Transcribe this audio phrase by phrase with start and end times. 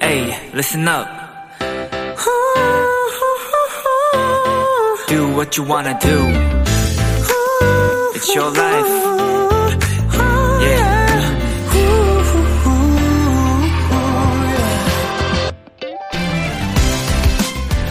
[0.00, 1.06] Hey, listen up.
[5.08, 6.18] Do what you wanna do.
[8.14, 8.88] It's your life.
[10.60, 11.08] Yeah.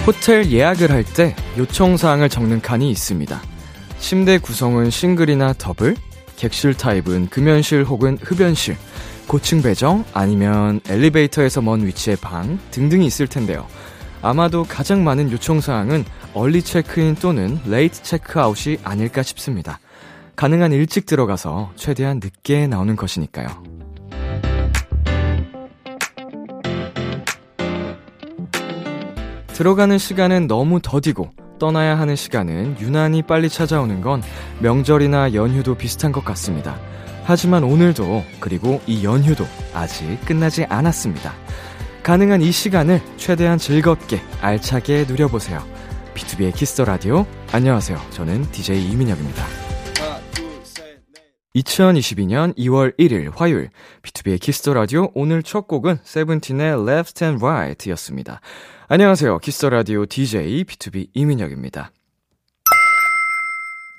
[0.05, 3.41] 호텔 예약을 할 때 요청사항을 적는 칸이 있습니다.
[3.99, 5.95] 침대 구성은 싱글이나 더블,
[6.37, 8.77] 객실 타입은 금연실 혹은 흡연실,
[9.27, 13.67] 고층 배정 아니면 엘리베이터에서 먼 위치의 방 등등이 있을 텐데요.
[14.21, 19.79] 아마도 가장 많은 요청 사항은 early 체크인 또는 late 체크아웃이 아닐까 싶습니다.
[20.35, 23.47] 가능한 일찍 들어가서 최대한 늦게 나오는 것이니까요.
[29.47, 34.21] 들어가는 시간은 너무 더디고 떠나야 하는 시간은 유난히 빨리 찾아오는 건
[34.59, 36.79] 명절이나 연휴도 비슷한 것 같습니다.
[37.27, 41.33] 하지만 오늘도 그리고 이 연휴도 아직 끝나지 않았습니다.
[42.01, 45.61] 가능한 이 시간을 최대한 즐겁게 알차게 누려보세요.
[46.15, 47.25] B2B의 키스터 라디오.
[47.51, 47.99] 안녕하세요.
[48.11, 49.45] 저는 DJ 이민혁입니다.
[51.53, 53.71] 2022년 2월 1일 화요일
[54.03, 58.39] B2B의 키스터 라디오 오늘 첫 곡은 세븐틴의 Left and Right 였습니다.
[58.87, 59.39] 안녕하세요.
[59.39, 61.91] 키스터 라디오 DJ B2B 이민혁입니다.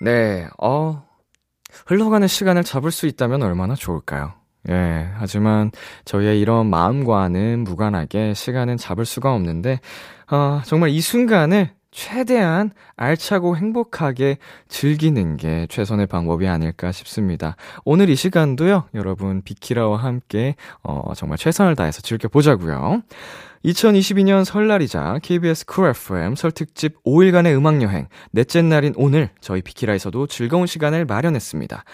[0.00, 1.07] 네, 어,
[1.86, 4.32] 흘러가는 시간을 잡을 수 있다면 얼마나 좋을까요?
[4.68, 5.70] 예, 하지만
[6.04, 9.80] 저희의 이런 마음과는 무관하게 시간은 잡을 수가 없는데,
[10.30, 17.56] 어, 정말 이 순간을 최대한 알차고 행복하게 즐기는 게 최선의 방법이 아닐까 싶습니다.
[17.84, 23.02] 오늘 이 시간도요, 여러분 비키라와 함께, 어, 정말 최선을 다해서 즐겨보자고요.
[23.64, 30.28] 2022년 설날이자 KBS 쿨 FM 설 특집 5일간의 음악 여행 넷째 날인 오늘 저희 비키라에서도
[30.28, 31.84] 즐거운 시간을 마련했습니다.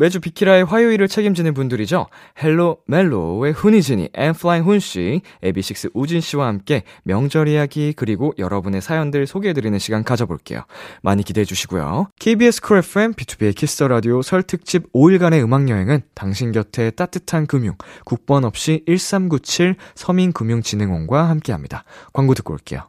[0.00, 2.06] 매주 비키라의 화요일을 책임지는 분들이죠.
[2.42, 10.02] Hello 멜로의 훈이진이, 엔플라잉 훈씨, AB6IX 우진씨와 함께 명절 이야기 그리고 여러분의 사연들 소개해드리는 시간
[10.02, 10.62] 가져볼게요.
[11.02, 12.08] 많이 기대해주시고요.
[12.18, 17.74] KBS 쿨 FM, B2B의 키스터 라디오 설 특집 5일간의 음악여행은 당신 곁에 따뜻한 금융,
[18.06, 21.84] 국번 없이 1397 서민금융진흥원과 함께합니다.
[22.14, 22.88] 광고 듣고 올게요.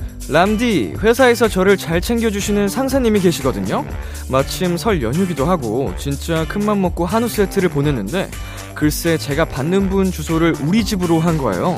[0.31, 3.85] 람디, 회사에서 저를 잘 챙겨주시는 상사님이 계시거든요?
[4.29, 8.31] 마침 설 연휴기도 하고, 진짜 큰맘 먹고 한우 세트를 보냈는데,
[8.73, 11.77] 글쎄 제가 받는 분 주소를 우리 집으로 한 거예요.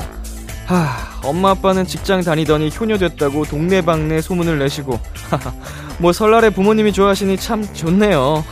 [0.66, 0.88] 하,
[1.28, 5.00] 엄마 아빠는 직장 다니더니 효녀 됐다고 동네방네 소문을 내시고,
[5.98, 8.44] 뭐 설날에 부모님이 좋아하시니 참 좋네요.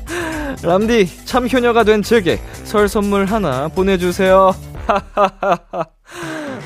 [0.64, 4.54] 람디, 참 효녀가 된 제게 설 선물 하나 보내주세요.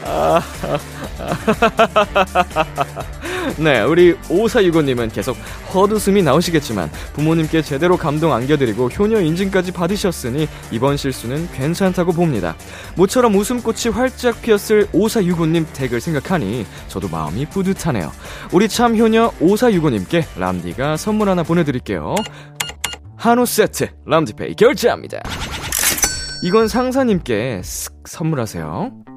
[3.59, 5.37] 네, 우리 5465님은 계속
[5.73, 12.57] 헛웃음이 나오시겠지만 부모님께 제대로 감동 안겨드리고 효녀 인증까지 받으셨으니 이번 실수는 괜찮다고 봅니다.
[12.97, 18.13] 모처럼 웃음꽃이 활짝 피었을 5465님 댁을 생각하니 저도 마음이 뿌듯하네요.
[18.53, 22.15] 우리 참 효녀 5465님께 람디가 선물 하나 보내드릴게요.
[23.17, 25.21] 한우 세트 람디페이 결제합니다.
[26.43, 29.16] 이건 상사님께 쓱 선물하세요.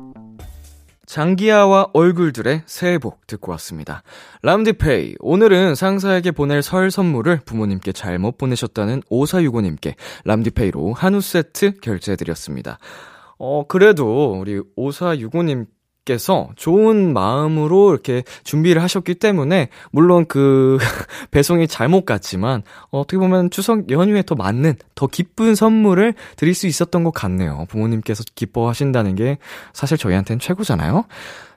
[1.09, 4.03] 장기하와 얼굴들의 새해 복 듣고 왔습니다.
[4.43, 5.15] 람디페이.
[5.19, 9.95] 오늘은 상사에게 보낼 설 선물을 부모님께 잘못 보내셨다는 5465님께
[10.25, 12.77] 람디페이로 한우 세트 결제해드렸습니다.
[13.39, 15.65] 어, 그래도 우리 5465님
[16.09, 20.79] 께서 좋은 마음으로 이렇게 준비를 하셨기 때문에 물론 그
[21.29, 27.03] 배송이 잘못 갔지만 어떻게 보면 추석 연휴에 더 맞는 더 기쁜 선물을 드릴 수 있었던
[27.03, 27.65] 것 같네요.
[27.69, 29.37] 부모님께서 기뻐하신다는 게
[29.71, 31.05] 사실 저희한테는 최고잖아요.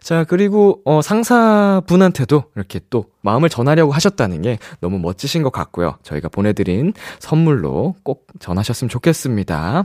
[0.01, 5.97] 자, 그리고 어 상사분한테도 이렇게 또 마음을 전하려고 하셨다는 게 너무 멋지신 것 같고요.
[6.03, 9.85] 저희가 보내 드린 선물로 꼭 전하셨으면 좋겠습니다.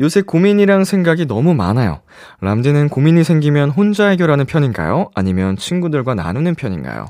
[0.00, 2.00] 요새 고민이랑 생각이 너무 많아요.
[2.40, 5.10] 람디는 고민이 생기면 혼자 해결하는 편인가요?
[5.14, 7.06] 아니면 친구들과 나누는 편인가요?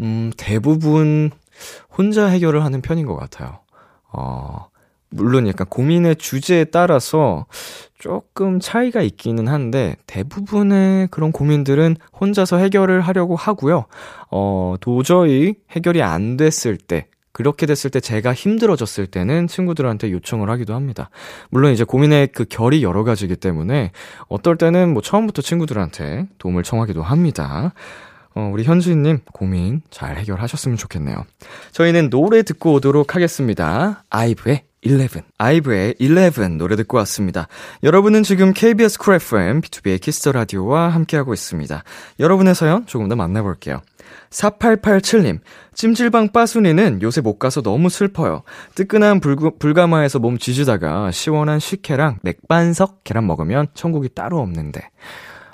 [0.00, 1.30] 음, 대부분
[1.96, 3.60] 혼자 해결을 하는 편인 것 같아요.
[4.12, 4.68] 어,
[5.08, 7.46] 물론 약간 고민의 주제에 따라서
[7.98, 13.86] 조금 차이가 있기는 한데 대부분의 그런 고민들은 혼자서 해결을 하려고 하고요.
[14.30, 20.72] 어, 도저히 해결이 안 됐을 때 그렇게 됐을 때 제가 힘들어졌을 때는 친구들한테 요청을 하기도
[20.72, 21.10] 합니다.
[21.50, 23.90] 물론 이제 고민의 그 결이 여러 가지이기 때문에
[24.28, 27.74] 어떨 때는 뭐 처음부터 친구들한테 도움을 청하기도 합니다.
[28.36, 31.24] 어, 우리 현주님 고민 잘 해결하셨으면 좋겠네요.
[31.72, 34.04] 저희는 노래 듣고 오도록 하겠습니다.
[34.10, 35.08] 아이브의 11.
[35.36, 37.48] 아이브의 11 노래 듣고 왔습니다.
[37.82, 41.82] 여러분은 지금 KBS 쿨 FM, B2B의 키스터 라디오와 함께하고 있습니다.
[42.20, 43.80] 여러분의 사연 조금 더 만나볼게요.
[44.34, 45.40] 4887님,
[45.74, 48.42] 찜질방 빠순이는 요새 못 가서 너무 슬퍼요.
[48.74, 54.90] 뜨끈한 불구, 불가마에서 몸 지지다가 시원한 식혜랑 맥반석 계란 먹으면 천국이 따로 없는데.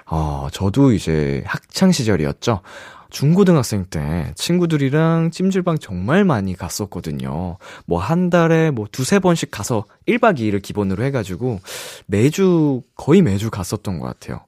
[0.06, 2.62] 어, 저도 이제 학창 시절이었죠.
[3.10, 7.58] 중고등학생 때 친구들이랑 찜질방 정말 많이 갔었거든요.
[7.86, 11.60] 뭐 한 달에 뭐 두세 번씩 가서 1박 2일을 기본으로 해가지고
[12.06, 14.40] 매주, 거의 매주 갔었던 것 같아요.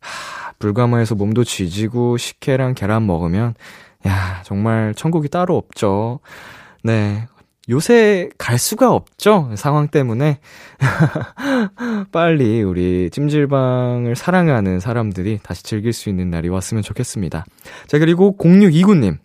[0.00, 3.54] 하, 불가마에서 몸도 지지고 식혜랑 계란 먹으면
[4.06, 6.20] 야, 정말 천국이 따로 없죠.
[6.82, 7.26] 네.
[7.70, 9.50] 요새 갈 수가 없죠?
[9.54, 10.40] 상황 때문에.
[12.12, 17.44] 빨리 우리 찜질방을 사랑하는 사람들이 다시 즐길 수 있는 날이 왔으면 좋겠습니다.
[17.86, 19.18] 자, 그리고 0629님.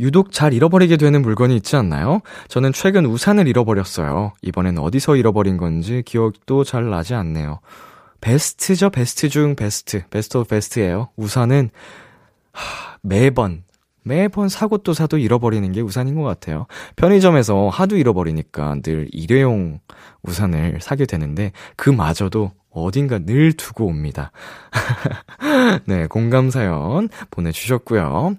[0.00, 2.20] 유독 잘 잃어버리게 되는 물건이 있지 않나요?
[2.48, 4.32] 저는 최근 우산을 잃어버렸어요.
[4.42, 7.60] 이번엔 어디서 잃어버린 건지 기억도 잘 나지 않네요.
[8.22, 10.04] 베스트죠, 베스트 중 베스트.
[10.08, 11.10] best of best예요.
[11.16, 11.70] 우산은
[12.52, 13.64] 하, 매번
[14.04, 16.66] 매번 사고 또 사도 잃어버리는 게 우산인 것 같아요.
[16.96, 19.80] 편의점에서 하도 잃어버리니까 늘 일회용
[20.22, 24.32] 우산을 사게 되는데 그마저도 어딘가 늘 두고 옵니다.
[25.86, 28.36] 네, 공감 사연 보내주셨고요.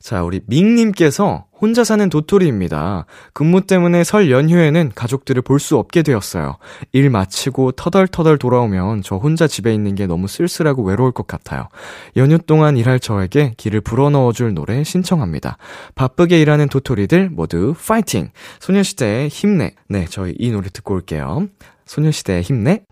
[0.00, 3.06] 자, 우리 밍님께서 혼자 사는 도토리입니다.
[3.32, 6.58] 근무 때문에 설 연휴에는 가족들을 볼 수 없게 되었어요.
[6.92, 11.68] 일 마치고 터덜터덜 돌아오면 저 혼자 집에 있는 게 너무 쓸쓸하고 외로울 것 같아요.
[12.16, 15.56] 연휴 동안 일할 저에게 기를 불어넣어줄 노래 신청합니다.
[15.94, 18.30] 바쁘게 일하는 도토리들 모두 파이팅!
[18.60, 19.74] 소녀시대의 힘내.
[19.88, 21.48] 네, 저희 이 노래 듣고 올게요.
[21.86, 22.82] 소녀시대의 힘내.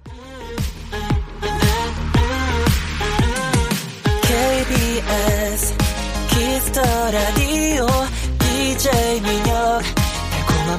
[4.22, 5.76] KBS
[6.30, 6.80] Kiss the
[7.10, 7.43] Radio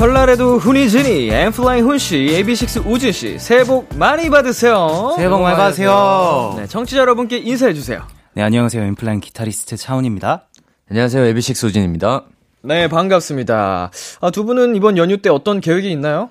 [0.00, 5.12] 설날에도 훈이진이, 엠플라잉 훈씨, AB6 우진씨, 새해 복 많이 받으세요.
[5.14, 6.54] 새해 복 많이 받으세요.
[6.56, 8.00] 네, 청취자 여러분께 인사해주세요.
[8.32, 8.82] 네, 안녕하세요.
[8.86, 10.46] 임플라잉 기타리스트 차훈입니다.
[10.90, 12.24] 안녕하세요 에비식 소진입니다
[12.62, 13.90] 네, 반갑습니다.
[14.22, 16.30] 아, 두 분은 이번 연휴 때 어떤 계획이 있나요?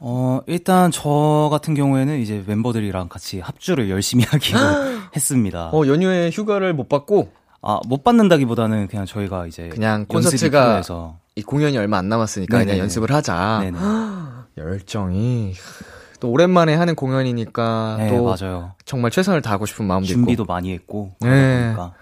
[0.00, 4.58] 어, 일단 저 같은 경우에는 이제 멤버들이랑 같이 합주를 열심히 하기로
[5.14, 5.70] 했습니다.
[5.72, 7.30] 어, 연휴에 휴가를 못 받고,
[7.62, 10.82] 아, 못 받는다기보다는 그냥 저희가 이제 그냥 콘서트가
[11.36, 12.80] 이 공연이 얼마 안 남았으니까 그냥 네네네.
[12.82, 13.60] 연습을 하자.
[13.62, 13.78] 네네.
[14.58, 15.54] 열정이.
[16.18, 18.74] 또 오랜만에 하는 공연이니까 네, 또 맞아요.
[18.84, 20.52] 정말 최선을 다하고 싶은 마음도 준비도 있고.
[20.52, 21.28] 많이 했고 네.
[21.28, 21.94] 그러다 보니까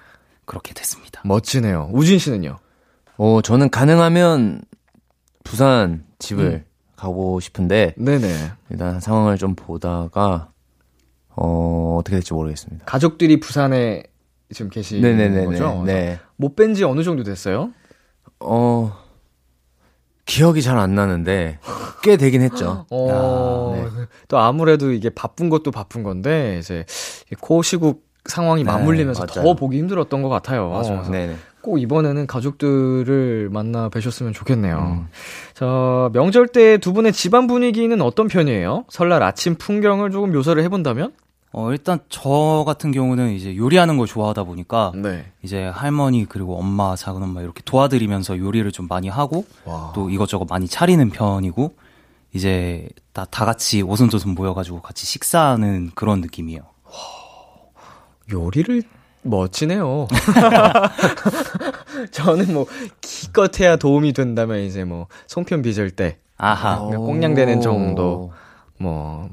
[0.45, 1.21] 그렇게 됐습니다.
[1.25, 1.91] 멋지네요.
[1.93, 2.59] 우진 씨는요?
[3.17, 4.63] 어, 저는 가능하면
[5.45, 6.65] 부산 집을 음.
[6.97, 8.51] 가고 싶은데 네네.
[8.71, 10.49] 일단 상황을 좀 보다가
[11.37, 12.87] 어, 어떻게 될지 모르겠습니다.
[12.87, 14.03] 가족들이 부산에
[14.53, 15.45] 지금 계시는 네네네.
[15.45, 15.85] 거죠?
[15.87, 16.19] 네.
[16.41, 17.71] 못뵌지 어느 정도 됐어요?
[18.41, 18.93] 어,
[20.29, 21.59] 기억이 잘 안 나는데
[22.03, 22.87] 꽤 되긴 했죠.
[22.91, 26.85] 어, 야, 또 아무래도 이게 바쁜 것도 바쁜 건데 이제
[27.33, 29.57] 이 코시국 상황이 네, 맞물리면서 더 맞아요.
[29.57, 30.69] 보기 힘들었던 것 같아요.
[30.69, 31.03] 맞아요.
[31.11, 31.37] 네네.
[31.63, 34.99] 꼭 이번에는 가족들을 만나 뵈셨으면 좋겠네요.
[35.01, 35.07] 음.
[35.55, 38.85] 자, 명절 때 두 분의 집안 분위기는 어떤 편이에요?
[38.91, 41.13] 설날 아침 풍경을 조금 묘사를 해본다면?
[41.53, 45.33] 어, 일단 저 같은 경우는 이제 요리하는 걸 좋아하다 보니까 네.
[45.43, 49.45] 이제 할머니 그리고 엄마, 작은 엄마 이렇게 도와드리면서 요리를 좀 많이 하고
[49.95, 51.75] 또 이것저것 많이 차리는 편이고
[52.35, 56.61] 이제 다, 다 같이 오손도손 모여가지고 같이 식사하는 그런 느낌이에요.
[58.31, 58.83] 요리를
[59.23, 60.07] 멋지네요.
[62.13, 62.67] 저는 뭐
[63.01, 66.77] 기껏해야 도움이 된다면 이제 뭐 송편 빚을 때 아하.
[66.79, 68.33] 그러니까 꽁냥되는 정도
[68.79, 69.29] 뭐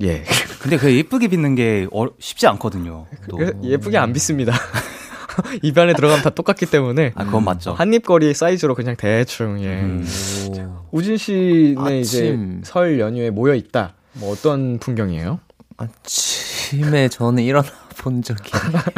[0.00, 0.24] 예.
[0.60, 3.06] 근데 그 예쁘게 빚는 게 어, 쉽지 않거든요.
[3.28, 3.36] 또.
[3.36, 4.52] 그 예쁘게 안 빚습니다.
[5.62, 7.72] 입 안에 들어가면 다 똑같기 때문에 아, 그건 맞죠.
[7.72, 9.80] 한입거리 사이즈로 그냥 대충 예.
[9.80, 10.06] 음.
[10.92, 12.00] 우진 씨는 아침.
[12.00, 13.94] 이제 설 연휴에 모여 있다.
[14.14, 15.40] 뭐 어떤 풍경이에요?
[15.76, 17.66] 아침에 저는 일어나
[17.98, 18.52] 본 적이.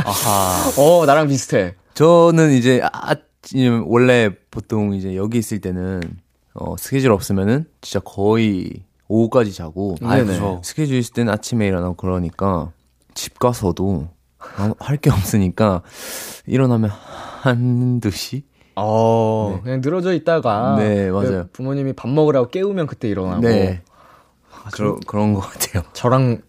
[0.05, 0.73] 아하.
[0.77, 1.75] 어, 나랑 비슷해.
[1.95, 6.03] 저는 이제 아침, 원래 보통 이제 여기 있을 때는,
[6.55, 9.97] 어, 스케줄 없으면은 진짜 거의 오후까지 자고.
[10.03, 10.61] 아.
[10.65, 12.73] 스케줄 있을 때는 아침에 일어나고 그러니까
[13.15, 14.09] 집 가서도
[14.79, 15.83] 할 게 없으니까
[16.47, 18.45] 일어나면 한두 시?
[18.77, 21.45] 어, 그냥 늘어져 있다가 네, 맞아요.
[21.45, 23.83] 그 부모님이 밥 먹으라고 깨우면 그때 일어나고 네.
[24.73, 25.83] 그러, 그런 것 같아요.
[25.93, 26.43] 저랑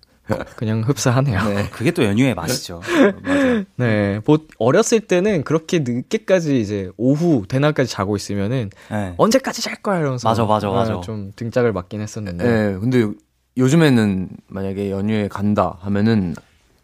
[0.56, 1.42] 그냥 흡사하네요.
[1.50, 1.70] 네.
[1.72, 2.82] 그게 또 연유의 맛이죠.
[3.24, 3.64] 맞아요.
[3.78, 4.20] 네.
[4.26, 9.14] 뭐 어렸을 때는 그렇게 늦게까지 이제 오후 대낮까지 자고 있으면은 네.
[9.18, 10.94] 언제까지 잘 거야 이러면서 맞아, 맞아, 맞아.
[10.96, 12.44] 아, 좀 등짝을 맞긴 했었는데.
[12.44, 13.14] 네, 근데 요-
[13.58, 16.36] 요즘에는 만약에 연휴에 간다 하면은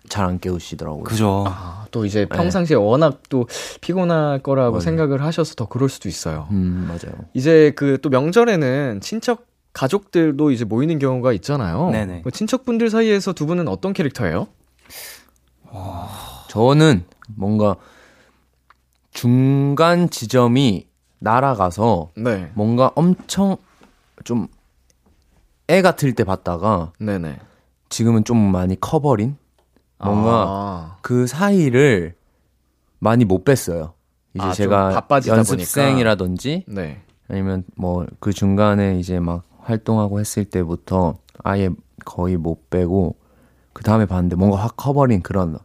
[0.10, 1.04] 잘 안 깨우시더라고요.
[1.04, 1.46] 그죠.
[1.48, 3.48] 아, 또 이제 평상시에 워낙 또
[3.82, 4.80] 피곤할 거라고 맞아요.
[4.82, 6.48] 생각을 하셔서 더 그럴 수도 있어요.
[6.52, 7.16] 음, 맞아요.
[7.34, 11.90] 이제 그 또 명절에는 친척 가족들도 이제 모이는 경우가 있잖아요.
[11.92, 12.22] 네네.
[12.24, 14.48] 그 친척분들 사이에서 두 분은 어떤 캐릭터예요?
[16.50, 17.76] 저는 뭔가
[19.12, 20.88] 중간 지점이
[21.20, 22.52] 날아가서 네.
[22.54, 23.58] 뭔가 엄청
[24.24, 24.48] 좀
[25.70, 27.40] 애 같을 때 봤다가 네네.
[27.90, 29.38] 지금은 좀 많이 커버린
[29.98, 32.16] 뭔가 아, 그 사이를
[33.00, 33.94] 많이 못 뺐어요.
[34.34, 37.02] 이제 아, 좀 제가 연습생이라든지 네.
[37.30, 41.70] 아니면 뭐 그 중간에 이제 막 활동하고 했을 때부터 아예
[42.06, 43.16] 거의 못 빼고
[43.74, 45.58] 그 다음에 봤는데 뭔가 확 커버린 그런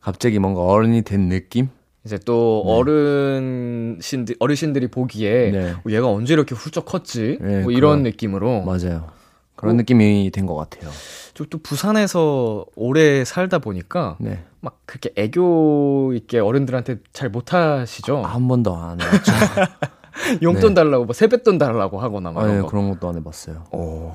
[0.00, 1.68] 갑자기 뭔가 어른이 된 느낌?
[2.04, 5.70] 이제 또 어른신들 어르신들이 보기에 네.
[5.72, 7.38] 어, 얘가 언제 이렇게 훌쩍 컸지?
[7.40, 8.62] 네, 뭐 이런 그런- 느낌으로.
[8.62, 9.08] 맞아요.
[9.56, 10.90] 그런 느낌이 된 것 같아요.
[11.34, 14.42] 좀 또 부산에서 오래 살다 보니까 네.
[14.60, 18.22] 막 그렇게 애교 있게 어른들한테 잘 못하시죠.
[18.22, 19.32] 한 번도 안 해봤죠.
[20.42, 20.82] 용돈 네.
[20.82, 22.68] 달라고 뭐 세뱃돈 달라고 하거나 막 이런 거.
[22.68, 23.64] 그런 것도 안 해봤어요.
[23.72, 24.12] 오,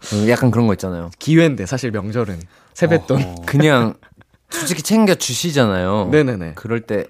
[0.00, 1.10] 그 약간 그런 거 있잖아요.
[1.18, 2.40] 기회인데 사실 명절은
[2.74, 3.22] 세뱃돈.
[3.22, 3.34] 어.
[3.46, 3.94] 그냥
[4.50, 6.08] 솔직히 챙겨 주시잖아요.
[6.10, 6.52] 네네네.
[6.54, 7.06] 그럴 때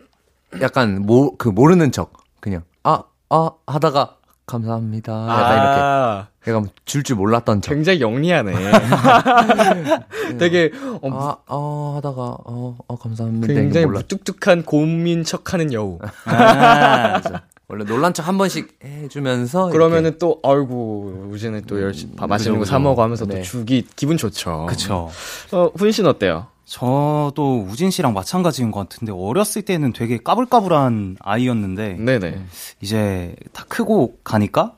[0.61, 4.17] 약간 모, 그 모르는 척 그냥 아, 아 하다가
[4.47, 5.13] 감사합니다.
[5.13, 7.73] 약간 이렇게 아, 약간 줄줄 몰랐던 척.
[7.75, 8.53] 굉장히 영리하네.
[10.39, 10.71] 되게
[11.03, 13.53] 어, 아, 아 하다가 어, 어 감사합니다.
[13.53, 13.87] 굉장히.
[13.87, 15.99] 무뚝뚝한 고민 척하는 여우.
[16.27, 17.21] 아,
[17.69, 22.65] 원래 놀란 척 한 번씩 해주면서 그러면은 또 아이고 우진은 또 열심히 밥 맛있는 거
[22.65, 23.37] 사 먹어 하면서 네.
[23.39, 24.67] 또 주기 기분 좋죠.
[24.69, 25.11] 그쵸.
[25.53, 26.47] 어, 훈 씨는 어때요?
[26.67, 32.45] 저도 우진 씨랑 마찬가지인 것 같은데 어렸을 때는 되게 까불까불한 아이였는데 네네.
[32.81, 34.77] 이제 다 크고 가니까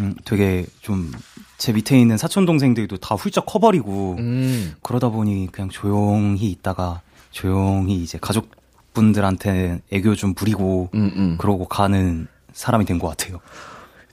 [0.00, 1.10] 음, 되게 좀
[1.58, 4.74] 제 밑에 있는 사촌 동생들도 다 훌쩍 커버리고 음.
[4.82, 8.50] 그러다 보니 그냥 조용히 있다가 조용히 이제 가족
[8.96, 11.36] 분들한테 애교 좀 부리고 음, 음.
[11.38, 13.40] 그러고 가는 사람이 된 것 같아요.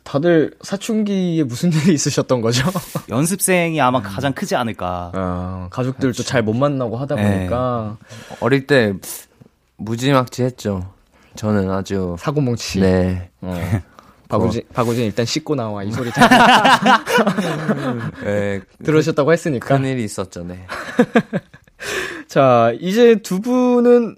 [0.04, 2.70] 다들 사춘기에 무슨 일이 있으셨던 거죠?
[3.08, 5.12] 연습생이 아마 가장 크지 않을까.
[5.16, 7.38] 어, 가족들도 잘 못 만나고 하다 네.
[7.38, 7.98] 보니까
[8.42, 8.94] 어릴 때
[9.78, 10.92] 무지막지했죠.
[11.36, 12.82] 저는 아주 사고뭉치.
[12.82, 13.30] 네.
[13.42, 13.56] 어.
[14.28, 16.28] 박우진, 박우진 일단 씻고 나와 이 소리 잘
[18.24, 19.68] 네, 들으셨다고 했으니까.
[19.78, 20.44] 큰 일이 있었죠.
[20.44, 20.66] 네.
[22.28, 24.16] 자, 이제 두 분은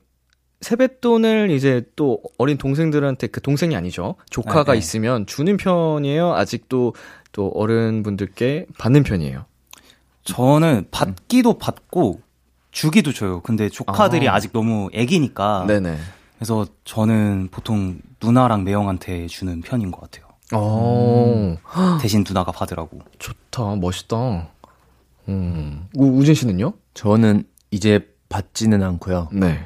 [0.65, 4.15] 세뱃돈을 이제 또 어린 동생들한테 그 동생이 아니죠.
[4.31, 4.77] 조카가 네, 네.
[4.79, 6.33] 있으면 주는 편이에요.
[6.33, 6.95] 아직도
[7.31, 9.45] 또 어른분들께 받는 편이에요.
[10.23, 12.19] 저는 받기도 받고
[12.71, 13.41] 주기도 줘요.
[13.41, 14.33] 근데 조카들이 아.
[14.33, 14.39] 아.
[14.39, 15.65] 직 너무 애기니까.
[15.67, 15.97] 네네.
[16.37, 20.25] 그래서 저는 보통 누나랑 매형한테 주는 편인 것 같아요.
[20.53, 21.57] 어,
[22.01, 23.01] 대신 누나가 받으라고.
[23.19, 24.47] 좋다, 멋있다.
[25.29, 26.73] 음, 우, 우진 씨는요?
[26.95, 29.29] 저는 이제 받지는 않고요.
[29.31, 29.63] 네.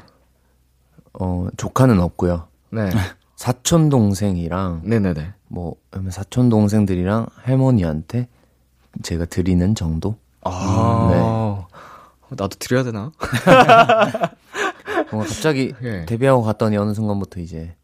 [1.19, 2.47] 어, 조카는 없고요.
[2.71, 2.89] 네.
[3.35, 5.33] 사촌 동생이랑 네네네.
[5.47, 5.75] 뭐
[6.09, 8.27] 사촌 동생들이랑 할머니한테
[9.01, 10.17] 제가 드리는 정도?
[10.41, 11.65] 아,
[12.29, 13.11] 나도 드려야 되나?
[15.11, 16.05] 뭔가 갑자기 예.
[16.05, 17.75] 데뷔하고 갔더니 어느 순간부터 이제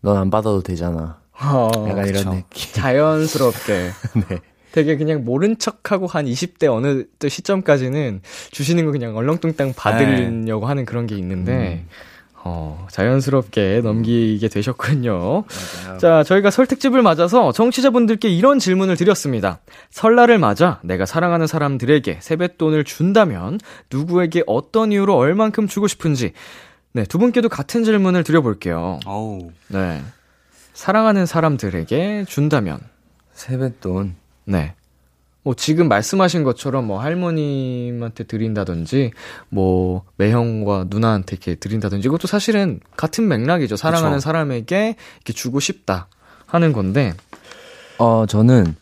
[0.00, 1.18] 넌 안 받아도 되잖아.
[1.40, 2.20] 어, 약간 그쵸.
[2.20, 2.72] 이런 느낌.
[2.74, 3.90] 자연스럽게.
[4.28, 4.38] 네.
[4.72, 10.84] 되게 그냥 모른 척하고 한 20대 어느 또 시점까지는 주시는 거 그냥 얼렁뚱땅 받으려고 하는
[10.84, 11.86] 그런 게 있는데,
[12.44, 15.44] 어, 자연스럽게 넘기게 되셨군요.
[15.98, 19.58] 자, 저희가 설 특집을 맞아서 청취자분들께 이런 질문을 드렸습니다.
[19.90, 23.58] 설날을 맞아 내가 사랑하는 사람들에게 세뱃돈을 준다면
[23.90, 26.32] 누구에게 어떤 이유로 얼만큼 주고 싶은지,
[26.92, 29.00] 네, 두 분께도 같은 질문을 드려볼게요.
[29.04, 29.50] 어우.
[29.68, 30.02] 네.
[30.74, 32.78] 사랑하는 사람들에게 준다면,
[33.34, 34.14] 세뱃돈.
[34.44, 34.74] 네.
[35.42, 39.12] 뭐 지금 말씀하신 것처럼 뭐 할머님한테 드린다든지
[39.48, 43.76] 뭐 매형과 누나한테 이렇게 드린다든지 이것도 사실은 같은 맥락이죠.
[43.76, 44.24] 사랑하는 그쵸.
[44.24, 46.08] 사람에게 이렇게 주고 싶다
[46.46, 47.14] 하는 건데.
[47.98, 48.74] 어, 저는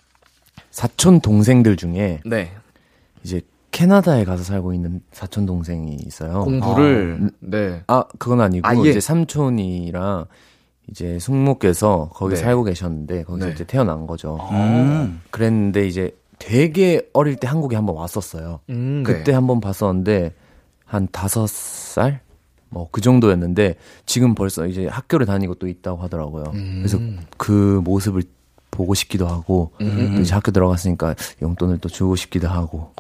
[0.71, 2.53] 사촌 동생들 중에 네.
[3.23, 6.45] 이제 캐나다에 가서 살고 있는 사촌 동생이 있어요.
[6.45, 7.83] 공부를 네.
[7.87, 8.91] 아, 그건 아니고 아 예?
[8.91, 10.27] 이제 삼촌이랑
[10.89, 12.41] 이제 숙모께서 거기 네.
[12.41, 13.53] 살고 계셨는데 거기서 네.
[13.53, 14.39] 이제 태어난 거죠.
[14.53, 15.21] 음.
[15.31, 18.61] 그랬는데 이제 되게 어릴 때 한국에 한번 왔었어요.
[18.71, 19.33] 음, 그때 네.
[19.33, 20.35] 한번 봤었는데
[20.85, 22.21] 한 다섯 살?
[22.69, 23.77] 뭐 그 정도였는데
[24.07, 26.45] 지금 벌써 이제 학교를 다니고 또 있다고 하더라고요.
[26.55, 26.79] 음.
[26.81, 26.99] 그래서
[27.37, 28.23] 그 모습을
[28.71, 30.15] 보고 싶기도 하고 음.
[30.17, 32.93] 또 이제 학교 들어갔으니까 용돈을 또 주고 싶기도 하고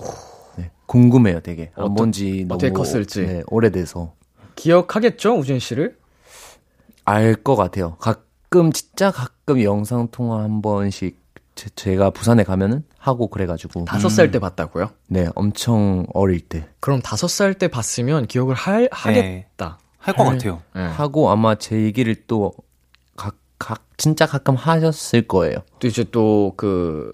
[0.56, 3.26] 네, 궁금해요 되게 안 본지 어떻게 컸을지.
[3.26, 4.14] 네, 오래돼서
[4.54, 5.96] 기억하겠죠, 우진 씨를?
[7.04, 7.96] 알 것 같아요.
[7.98, 11.18] 가끔 진짜 가끔 영상 통화 한 번씩
[11.54, 14.90] 제, 가 부산에 가면은 하고 그래가지고 다섯 살 때 봤다고요?
[15.08, 19.78] 네 엄청 어릴 때 그럼 다섯 살 때 봤으면 기억을 할, 하겠다.
[19.98, 20.62] 할 것 같아요.
[20.74, 20.82] 네.
[20.82, 22.52] 하고 아마 제 얘기를 또
[23.16, 25.56] 각, 각, 진짜 가끔 하셨을 거예요.
[25.80, 27.10] 또 이제 또 그,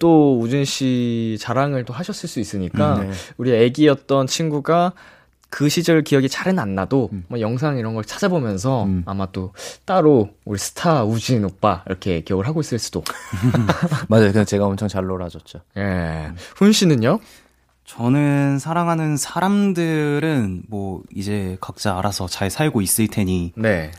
[0.00, 3.12] 또 우진 씨 자랑을 또 하셨을 수 있으니까, 음, 네.
[3.36, 4.92] 우리 애기였던 친구가
[5.52, 9.02] 그 시절 기억이 잘은 안 나도, 뭐 영상 이런 걸 찾아보면서 음.
[9.04, 9.52] 아마 또
[9.84, 13.04] 따로 우리 스타 우진 오빠 이렇게 기억을 하고 있을 수도.
[14.08, 14.32] 맞아요.
[14.32, 15.60] 그냥 제가 엄청 잘 놀아줬죠.
[15.76, 16.32] 예.
[16.56, 17.20] 훈 씨는요?
[17.84, 23.90] 저는 사랑하는 사람들은 뭐 이제 각자 알아서 잘 살고 있을 테니 네.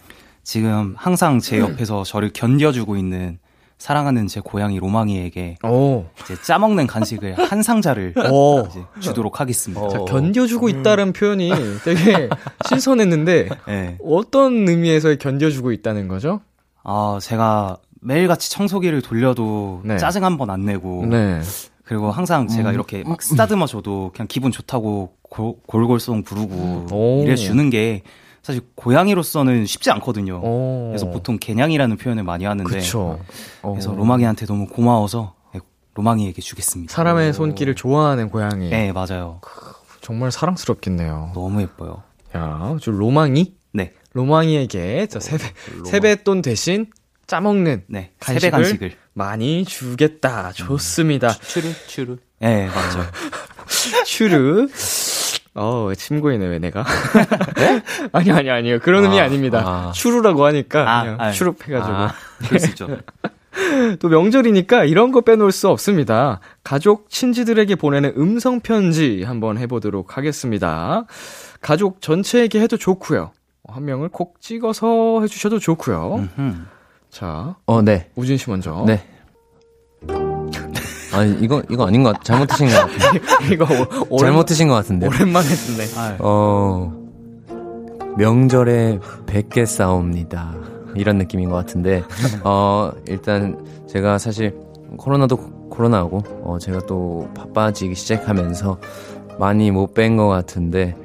[0.42, 3.38] 지금 항상 제 옆에서 저를 견뎌주고 있는
[3.88, 6.06] 사랑하는 제 고양이 로망이에게 오.
[6.22, 8.62] 이제 짜먹는 간식을 한 상자를 오.
[8.70, 9.82] 이제 주도록 하겠습니다.
[9.84, 9.90] 어.
[9.90, 11.52] 자, 견뎌주고 있다는 표현이
[11.84, 12.30] 되게
[12.70, 13.98] 신선했는데, 네.
[14.02, 16.40] 어떤 의미에서의 견뎌주고 있다는 거죠?
[16.86, 19.98] 아, 제가 매일같이 청소기를 돌려도 네.
[19.98, 21.42] 짜증 한 번 안 내고 네.
[21.84, 27.24] 그리고 항상 제가 이렇게 막 쓰다듬어 줘도 그냥 기분 좋다고 골- 골골송 부르고 오.
[27.26, 28.04] 이래 주는 게
[28.44, 30.42] 사실 고양이로서는 쉽지 않거든요.
[30.44, 30.90] 오.
[30.90, 33.20] 그래서 보통 개냥이라는 표현을 많이 하는데 그쵸.
[33.62, 35.62] 그래서 로망이한테 너무 고마워서 네,
[35.96, 36.94] 로망이에게 주겠습니다.
[36.94, 38.70] 사람의 손길을 좋아하는 고양이.
[38.70, 39.40] 네, 맞아요.
[40.02, 41.32] 정말 사랑스럽겠네요.
[41.34, 42.04] 너무 예뻐요.
[42.36, 43.56] 야, 저 로망이?
[43.72, 43.94] 네.
[44.12, 45.46] 로망이에게 저 세배,
[45.86, 46.88] 세뱃돈 대신
[47.26, 48.12] 짜먹는 네.
[48.20, 48.98] 간식을 세배 간식을.
[49.14, 50.52] 많이 주겠다.
[50.52, 51.34] 좋습니다.
[51.34, 52.18] 추르, 추르.
[52.40, 53.00] 네, 맞죠.
[54.06, 54.68] 슈르.
[55.56, 56.84] 어, 왜 침고이네, 왜 내가?
[58.12, 58.80] 아니, 아니, 아니요.
[58.80, 59.64] 그런 의미 아, 아닙니다.
[59.66, 59.92] 아.
[59.94, 61.32] 추루라고 하니까 아, 그냥 아.
[61.32, 61.96] 추룹해가지고.
[61.96, 62.14] 아.
[62.40, 62.88] 그럴 수 있죠.
[64.00, 66.40] 또 명절이니까 이런 거 빼놓을 수 없습니다.
[66.64, 71.06] 가족, 친지들에게 보내는 음성 편지 한번 해보도록 하겠습니다.
[71.62, 73.32] 가족 전체에게 해도 좋고요.
[73.68, 76.28] 한 명을 콕 찍어서 해주셔도 좋고요.
[76.38, 76.56] 음흠.
[77.10, 78.10] 자, 어, 네.
[78.16, 78.84] 우진 씨 먼저.
[78.88, 79.08] 네.
[81.14, 83.22] 아니, 이거, 이거 아닌 것 같, 잘못하신 것 같아요.
[83.54, 83.66] 이거
[84.10, 85.08] 오, 오랜, 잘못하신 것 같은데.
[85.08, 85.84] 오랜만에 듣네.
[85.98, 86.92] 아, 어,
[88.18, 90.56] 명절에 100개 싸웁니다.
[90.96, 92.04] 이런 느낌인 것 같은데,
[92.44, 94.56] 어, 일단 제가 사실
[94.98, 95.38] 코로나도
[95.70, 98.78] 코로나고, 어, 제가 또 바빠지기 시작하면서
[99.40, 100.96] 많이 못 뵌 것 같은데,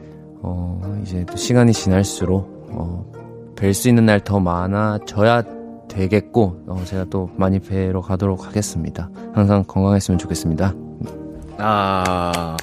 [0.43, 3.11] 어, 이제 또 시간이 지날수록, 어,
[3.57, 5.43] 뵐 수 있는 날 더 많아져야
[5.89, 9.11] 되겠고, 어, 제가 또 많이 뵈러 가도록 하겠습니다.
[9.35, 10.75] 항상 건강했으면 좋겠습니다.
[11.59, 12.57] 아,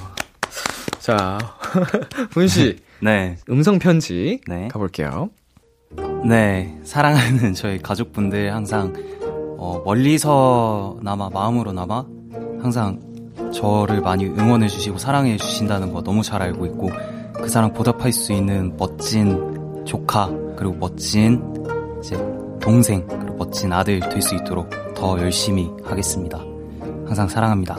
[1.00, 1.38] 자,
[2.32, 3.38] 훈 씨, 네.
[3.50, 4.68] 음성 편지 네.
[4.70, 5.30] 가볼게요.
[6.28, 8.94] 네, 사랑하는 저희 가족분들 항상
[9.58, 12.06] 어, 멀리서나마 마음으로나마
[12.62, 13.00] 항상
[13.54, 16.90] 저를 많이 응원해 주시고 사랑해 주신다는 거 너무 잘 알고 있고
[17.34, 21.42] 그 사랑 보답할 수 있는 멋진 조카 그리고 멋진
[22.00, 22.16] 이제
[22.66, 26.40] 동생 그리고 멋진 아들 될 수 있도록 더 열심히 하겠습니다.
[27.06, 27.78] 항상 사랑합니다.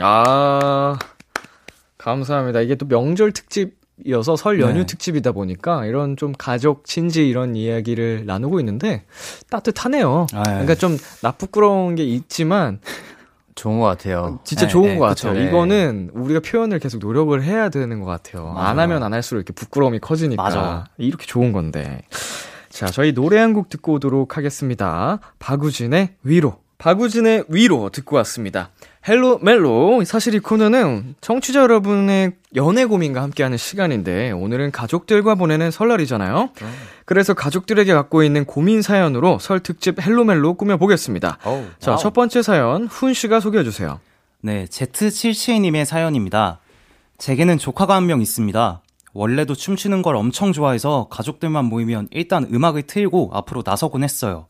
[0.00, 0.98] 아,
[1.98, 2.60] 감사합니다.
[2.62, 4.86] 이게 또 명절 특집이어서 설 연휴 네.
[4.86, 9.04] 특집이다 보니까 이런 좀 가족, 친지 이런 이야기를 나누고 있는데
[9.50, 10.26] 따뜻하네요.
[10.32, 12.80] 아, 그러니까 좀 나쁘끄러운 게 있지만
[13.54, 14.38] 좋은 것 같아요.
[14.44, 15.42] 진짜 네, 좋은 네, 것 그쵸, 같아요.
[15.42, 15.48] 네.
[15.48, 18.48] 이거는 우리가 표현을 계속 노력을 해야 되는 것 같아요.
[18.48, 18.80] 안 맞아요.
[18.80, 20.42] 하면 안 할수록 이렇게 부끄러움이 커지니까.
[20.42, 20.84] 맞아.
[20.96, 22.00] 이렇게 좋은 건데.
[22.76, 25.18] 자, 저희 노래 한 곡 듣고 오도록 하겠습니다.
[25.38, 26.58] 박우진의 위로.
[26.78, 28.68] 박우진의 위로 듣고 왔습니다.
[29.08, 30.04] Hello 멜로.
[30.04, 36.50] 사실 이 코너는 청취자 여러분의 연애 고민과 함께하는 시간인데 오늘은 가족들과 보내는 설날이잖아요.
[37.06, 41.38] 그래서 가족들에게 갖고 있는 고민 사연으로 설 특집 Hello 멜로 꾸며보겠습니다.
[41.78, 44.00] 자, 첫 번째 사연 훈 씨가 소개해 주세요.
[44.42, 46.60] 네, Z77님의 사연입니다.
[47.16, 48.82] 제게는 조카가 한 명 있습니다.
[49.16, 54.46] 원래도 춤추는 걸 엄청 좋아해서 가족들만 모이면 일단 음악을 틀고 앞으로 나서곤 했어요.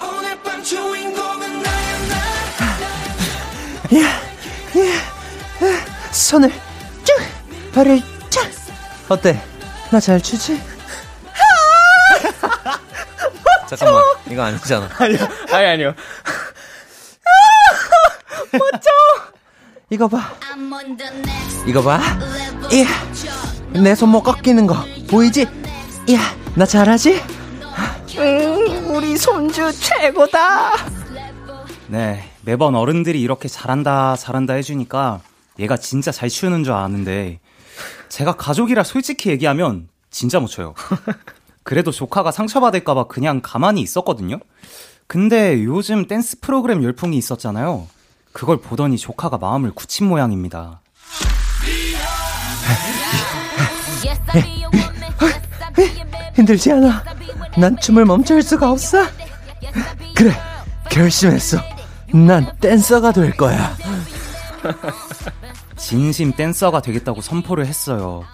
[6.12, 6.50] 손을
[7.04, 8.00] 쭉, 발을
[8.30, 8.50] 쫙.
[9.08, 9.40] 어때?
[9.90, 10.60] 나 잘 추지?
[13.68, 14.88] 잠깐만, 이거 아니잖아.
[14.98, 15.18] 아니요,
[15.52, 15.94] 아니, 아니요.
[19.90, 20.32] 이거 봐.
[21.66, 22.00] 이거 봐.
[22.72, 22.86] 이야,
[23.72, 24.76] 내 손목 꺾이는 거
[25.08, 25.46] 보이지?
[26.08, 26.20] 이야,
[26.54, 27.20] 나 잘하지?
[31.88, 35.20] 네, 매번 어른들이 이렇게 잘한다, 잘한다 해주니까
[35.58, 37.40] 얘가 진짜 잘 추는 줄 아는데
[38.08, 40.74] 제가 가족이라 솔직히 얘기하면 진짜 못 춰요.
[41.62, 44.38] 그래도 조카가 상처받을까봐 그냥 가만히 있었거든요.
[45.06, 47.86] 근데 요즘 댄스 프로그램 열풍이 있었잖아요.
[48.32, 50.80] 그걸 보더니 조카가 마음을 굳힌 모양입니다.
[56.34, 57.02] 힘들지 않아.
[57.58, 58.98] 난 춤을 멈출 수가 없어.
[60.14, 60.32] 그래,
[60.90, 61.58] 결심했어.
[62.12, 63.76] 난 댄서가 될 거야.
[65.76, 68.24] 진심 댄서가 되겠다고 선포를 했어요.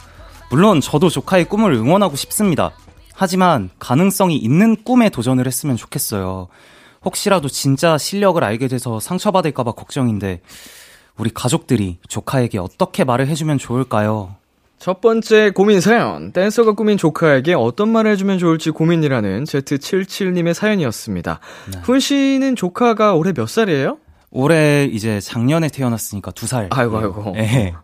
[0.51, 2.73] 물론 저도 조카의 꿈을 응원하고 싶습니다.
[3.15, 6.49] 하지만 가능성이 있는 꿈에 도전을 했으면 좋겠어요.
[7.05, 10.41] 혹시라도 진짜 실력을 알게 돼서 상처받을까봐 걱정인데,
[11.17, 14.37] 우리 가족들이 조카에게 어떻게 말을 해주면 좋을까요?
[14.83, 16.33] 첫 번째 고민 사연.
[16.33, 21.39] 댄서가 꾸민 조카에게 어떤 말을 해주면 좋을지 고민이라는 Z77님의 사연이었습니다.
[21.85, 23.99] 훈 씨는 조카가 올해 몇 살이에요?
[24.33, 26.69] 올해 이제 작년에 태어났으니까 두 살.
[26.73, 27.33] 아이고, 아이고.
[27.37, 27.75] 네.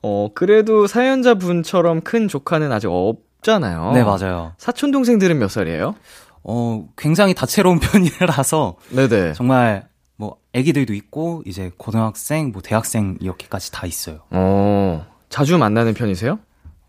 [0.00, 3.90] 어, 그래도 사연자분처럼 큰 조카는 아직 없잖아요.
[3.94, 4.52] 네, 맞아요.
[4.58, 5.96] 사촌 동생들은 몇 살이에요?
[6.44, 9.32] 어, 굉장히 다채로운 편이라서 네네.
[9.32, 14.20] 정말 뭐 아기들도 있고 이제 고등학생, 뭐 대학생 이렇게까지 다 있어요.
[14.30, 16.38] 어, 자주 만나는 편이세요?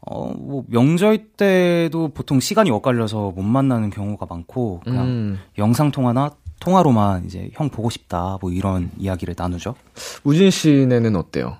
[0.01, 5.39] 어, 뭐 명절 때도 보통 시간이 엇갈려서 못 만나는 경우가 많고 그냥 음.
[5.57, 9.75] 영상 통화나 통화로만 이제 형 보고 싶다 뭐 이런 이야기를 나누죠.
[10.23, 11.57] 우진 씨네는 어때요?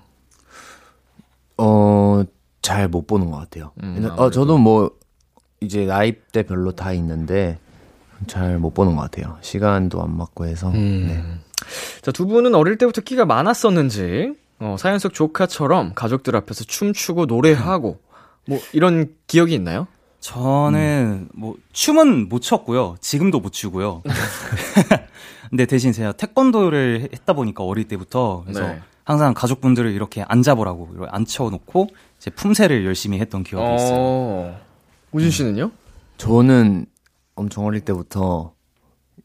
[1.58, 2.22] 어,
[2.62, 3.72] 잘 못 보는 것 같아요.
[3.82, 4.90] 음, 어, 저도 뭐,
[5.60, 7.58] 이제 나이대 별로 다 있는데,
[8.26, 9.36] 잘 못 보는 것 같아요.
[9.42, 10.70] 시간도 안 맞고 해서.
[10.70, 11.22] 네.
[12.02, 17.98] 자, 두 분은 어릴 때부터 끼가 많았었는지, 어, 사연 속 조카처럼 가족들 앞에서 춤추고 노래하고,
[18.46, 19.86] 뭐, 이런 기억이 있나요?
[20.20, 22.96] 저는 뭐 춤은 못 췄고요.
[23.00, 24.02] 지금도 못 추고요.
[25.48, 28.80] 근데 대신 제가 태권도를 했다 보니까 어릴 때부터 그래서 네.
[29.04, 33.96] 항상 가족분들을 이렇게 앉아보라고 이렇게 앉혀놓고 이제 품새를 열심히 했던 기억이 있어요.
[33.98, 34.60] 어,
[35.12, 35.70] 우진 씨는요?
[36.18, 36.84] 저는
[37.34, 38.52] 엄청 어릴 때부터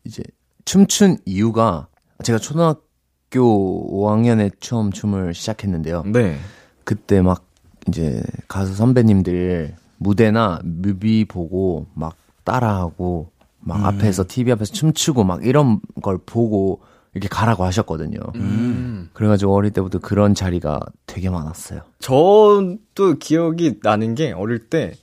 [0.05, 0.23] 이제
[0.63, 1.87] 춤춘 이유가
[2.23, 2.84] 제가 초등학교
[3.31, 6.03] 5학년에 처음 춤을 시작했는데요.
[6.07, 6.37] 네.
[6.83, 7.45] 그때 막
[7.87, 15.79] 이제 가수 선배님들 무대나 뮤비 보고 막 따라하고 막 앞에서 TV 앞에서 춤추고 막 이런
[16.01, 16.81] 걸 보고
[17.15, 18.19] 이렇게 가라고 하셨거든요.
[18.35, 19.09] 음.
[19.13, 21.81] 그래가지고 어릴 때부터 그런 자리가 되게 많았어요.
[21.99, 24.93] 저도 기억이 나는 게 어릴 때,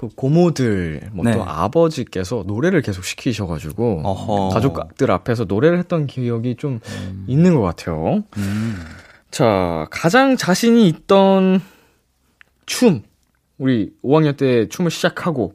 [0.00, 1.44] 그 고모들, 뭐또 네.
[1.46, 4.48] 아버지께서 노래를 계속 시키셔가지고, 어허.
[4.48, 6.80] 가족들 앞에서 노래를 했던 기억이 좀
[7.26, 8.24] 있는 것 같아요.
[8.38, 8.82] 음.
[9.30, 11.60] 자, 가장 자신이 있던
[12.64, 13.02] 춤.
[13.58, 15.52] 우리 5학년 때 춤을 시작하고,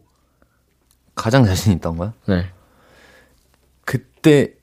[1.16, 2.14] 가장 자신 있던 거야?
[2.28, 2.46] 네.
[3.84, 4.54] 그때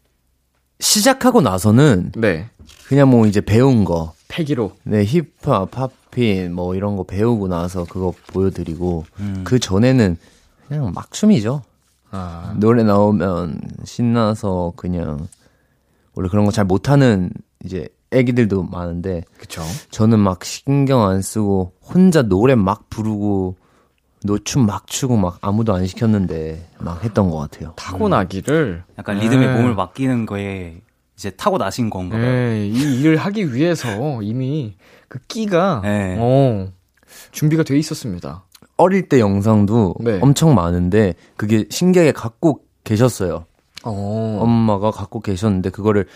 [0.78, 2.48] 시작하고 나서는 네.
[2.86, 4.76] 그냥 뭐 이제 배운 거, 패기로.
[4.84, 9.40] 네 힙합, 팝 핀 뭐 이런 거 배우고 나서 그거 보여드리고 음.
[9.44, 10.16] 그 전에는
[10.68, 11.62] 그냥 막 춤이죠.
[12.12, 12.54] 아.
[12.60, 15.26] 노래 나오면 신나서 그냥
[16.14, 17.30] 원래 그런 거 잘 못하는
[17.64, 19.62] 이제 애기들도 많은데 그쵸.
[19.90, 23.56] 저는 막 신경 안 쓰고 혼자 노래 막 부르고
[24.24, 27.72] 노춤 막 추고 막 아무도 안 시켰는데 막 했던 것 같아요.
[27.76, 28.84] 타고나기를.
[28.98, 29.56] 약간 리듬에 네.
[29.56, 30.82] 몸을 맡기는 거에
[31.16, 32.20] 이제 타고 나신 건가요?
[32.20, 34.74] 네, 이 일을 하기 위해서 이미
[35.12, 36.16] 그 끼가, 네.
[36.18, 36.72] 어,
[37.32, 38.44] 준비가 돼 있었습니다.
[38.78, 40.18] 어릴 때 영상도 네.
[40.22, 43.44] 엄청 많은데 그게 신기하게 갖고 계셨어요.
[43.84, 44.38] 어.
[44.40, 46.06] 엄마가 갖고 계셨는데 그거를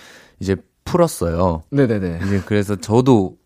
[0.40, 1.64] 이제 풀었어요.
[1.70, 2.20] 네네네.
[2.24, 3.36] 이제 그래서 저도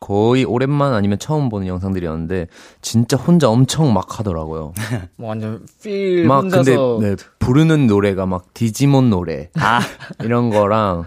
[0.00, 2.48] 거의 오랜만 아니면 처음 보는 영상들이었는데
[2.82, 4.72] 진짜 혼자 엄청 막 하더라고요.
[5.16, 9.80] 뭐 완전 필 막 혼자서 근데 네, 부르는 노래가 막 디지몬 노래 아,
[10.22, 11.06] 이런 거랑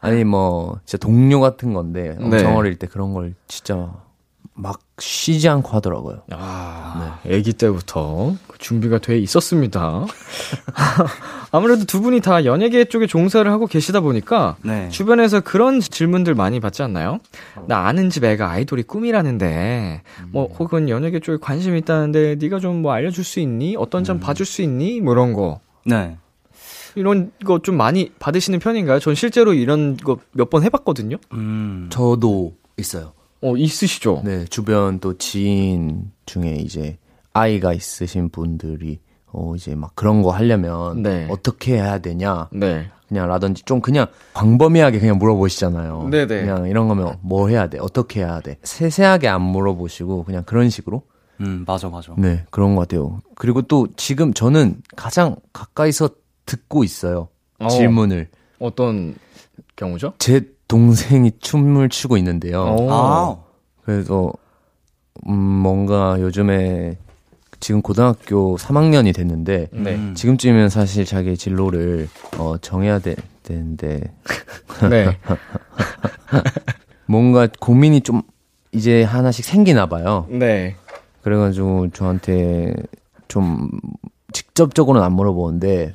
[0.00, 2.54] 아니 뭐 진짜 동료 같은 건데 엄청 네.
[2.54, 3.92] 어릴 때 그런 걸 진짜
[4.58, 6.22] 막 쉬지 않고 하더라고요.
[6.32, 10.06] 아, 아기 때부터 그 준비가 돼 있었습니다.
[11.52, 14.88] 아무래도 두 분이 다 연예계 쪽에 종사를 하고 계시다 보니까 네.
[14.88, 17.20] 주변에서 그런 질문들 많이 받지 않나요?
[17.66, 22.92] 나 아는 집 애가 아이돌이 꿈이라는데 뭐 혹은 연예계 쪽에 관심 있다는데 네가 좀 뭐
[22.92, 23.76] 알려줄 수 있니?
[23.78, 25.00] 어떤 점 봐줄 수 있니?
[25.00, 26.16] 뭐 이런 거 네.
[26.94, 28.98] 이런 거 좀 많이 받으시는 편인가요?
[29.00, 31.16] 전 실제로 이런 거 몇 번 해봤거든요.
[31.32, 31.88] 음.
[31.90, 33.12] 저도 있어요.
[33.42, 34.22] 어 있으시죠?
[34.24, 36.98] 네, 주변 또 지인 중에 이제
[37.32, 41.26] 아이가 있으신 분들이 어 이제 막 그런 거 하려면 네.
[41.30, 42.88] 어떻게 해야 되냐 네.
[43.08, 46.08] 그냥 라든지 좀 그냥 광범위하게 그냥 물어보시잖아요.
[46.10, 46.40] 네네.
[46.40, 47.78] 그냥 이런 거면 뭐 해야 돼?
[47.80, 48.56] 어떻게 해야 돼?
[48.62, 51.02] 세세하게 안 물어보시고 그냥 그런 식으로
[51.40, 52.14] 음, 맞아, 맞아.
[52.16, 53.20] 네, 그런 것 같아요.
[53.34, 56.08] 그리고 또 지금 저는 가장 가까이서
[56.46, 57.28] 듣고 있어요.
[57.58, 57.68] 어.
[57.68, 58.28] 질문을.
[58.58, 59.14] 어떤
[59.76, 60.14] 경우죠?
[60.18, 62.62] 제 동생이 춤을 추고 있는데요.
[62.62, 62.88] 어.
[62.90, 63.36] 아,
[63.84, 64.32] 그래서,
[65.28, 66.98] 음, 뭔가 요즘에
[67.60, 69.94] 지금 고등학교 3학년이 됐는데, 네.
[69.94, 70.14] 음.
[70.14, 74.00] 지금쯤이면 사실 자기 진로를, 어, 정해야 되, 되는데,
[74.90, 75.16] 네.
[77.06, 78.22] 뭔가 고민이 좀
[78.72, 80.26] 이제 하나씩 생기나 봐요.
[80.28, 80.76] 네.
[81.22, 82.74] 그래가지고 저한테
[83.28, 83.70] 좀
[84.32, 85.94] 직접적으로는 안 물어보는데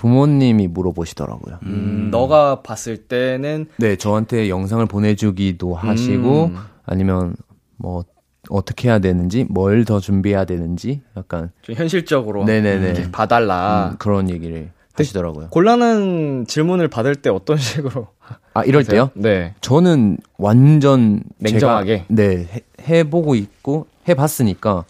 [0.00, 1.58] 부모님이 물어보시더라고요.
[1.64, 6.56] 음, 너가 봤을 때는 네, 저한테 영상을 보내주기도 하시고 음.
[6.86, 7.36] 아니면
[7.76, 8.04] 뭐
[8.48, 13.10] 어떻게 해야 되는지 뭘 더 준비해야 되는지 약간 좀 현실적으로 네네네.
[13.12, 13.90] 봐달라.
[13.92, 15.48] 음, 그런 얘기를 하시더라고요.
[15.50, 18.08] 곤란한 질문을 받을 때 어떤 식으로?
[18.54, 19.10] 아 이럴 때요?
[19.12, 19.54] 네.
[19.60, 22.06] 저는 완전 냉정하게?
[22.08, 24.86] 네 해, 해보고 있고 해봤으니까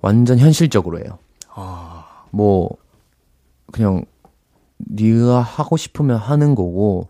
[0.00, 1.18] 완전 현실적으로 해요.
[1.54, 2.06] 아.
[2.30, 2.70] 뭐
[3.70, 4.04] 그냥
[4.86, 7.08] 네가 하고 싶으면 하는 거고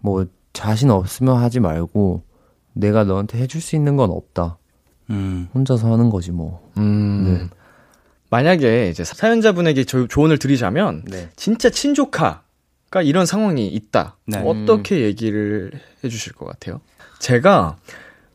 [0.00, 2.22] 뭐 자신 없으면 하지 말고
[2.72, 4.58] 내가 너한테 해줄 수 있는 건 없다.
[5.10, 5.48] 음.
[5.54, 6.70] 혼자서 하는 거지 뭐.
[6.76, 7.48] 음.
[8.30, 11.28] 만약에 이제 사연자분에게 조, 조언을 드리자면 네.
[11.34, 14.16] 진짜 친조카가 이런 상황이 있다.
[14.26, 14.38] 네.
[14.44, 15.72] 어떻게 얘기를
[16.04, 16.80] 해주실 것 같아요?
[17.18, 17.78] 제가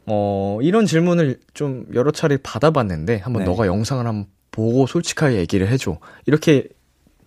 [0.05, 3.49] 어 이런 질문을 좀 여러 차례 받아봤는데 한번 네.
[3.49, 5.99] 너가 영상을 한번 보고 솔직하게 얘기를 해줘.
[6.25, 6.67] 이렇게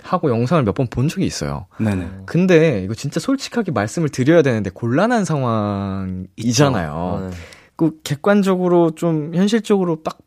[0.06, 1.66] 하고 영상을 몇 번 본 적이 있어요.
[1.78, 2.08] 네네.
[2.26, 6.92] 근데 이거 진짜 솔직하게 말씀을 드려야 되는데 곤란한 상황이잖아요.
[6.94, 7.30] 어,
[7.76, 10.18] 그 객관적으로 좀 현실적으로 딱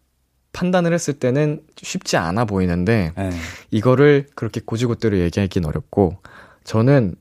[0.51, 3.29] 판단을 했을 때는 쉽지 않아 보이는데 네.
[3.71, 6.17] 이거를 그렇게 고지고대로 얘기하기는 어렵고
[6.63, 7.15] 저는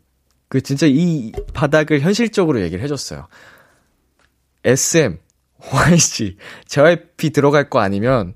[0.48, 3.28] 그 진짜 이 바닥을 현실적으로 얘기를 해줬어요.
[4.64, 5.18] SM,
[5.72, 8.34] YG, JYP 들어갈 거 아니면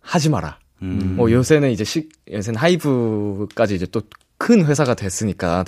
[0.00, 0.58] 하지 마라.
[0.82, 1.14] 음.
[1.16, 4.02] 뭐 요새는 이제 시, 요새는 하이브까지 이제 또
[4.38, 5.64] 큰 회사가 됐으니까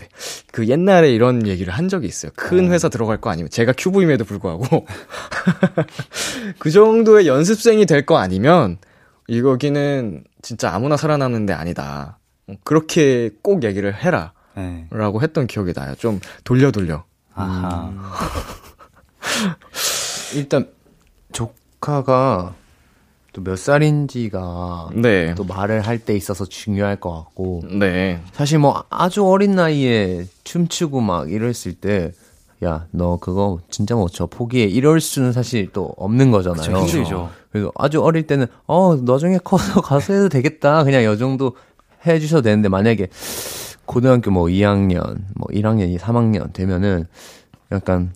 [0.53, 2.31] 그 옛날에 이런 얘기를 한 적이 있어요.
[2.37, 4.87] 큰 회사 들어갈 거 아니면 제가 큐브임에도 불구하고
[6.59, 8.79] 그 정도의 연습생이 될 거 아니면
[9.27, 12.19] 이거기는 진짜 아무나 살아남는 데 아니다.
[12.65, 14.33] 그렇게 꼭 얘기를 해라.
[14.57, 14.87] 네.
[14.91, 15.95] 라고 했던 기억이 나요.
[15.97, 17.05] 좀 돌려 돌려.
[17.35, 17.93] 아하.
[20.35, 20.69] 일단
[21.33, 22.55] 조카가
[23.33, 25.35] 또 몇 살인지가 네.
[25.37, 28.21] 또 말을 할 때 있어서 중요할 것 같고 네.
[28.33, 32.13] 사실 뭐 아주 어린 나이에 춤추고 막 이랬을 때
[32.65, 34.27] 야, 너 그거 진짜 못 춰.
[34.27, 34.67] 포기해.
[34.67, 36.81] 이럴 수는 사실 또 없는 거잖아요.
[36.83, 37.31] 그쵸, 힘들죠.
[37.51, 40.85] 그래서 아주 어릴 때는, 어, 나중에 커서 가수 해도 되겠다.
[40.85, 41.57] 그냥 요 정도
[42.07, 43.09] 해주셔도 되는데, 만약에
[43.87, 47.07] 고등학교 뭐 2학년, 뭐 1학년, 3학년 되면은
[47.73, 48.13] 약간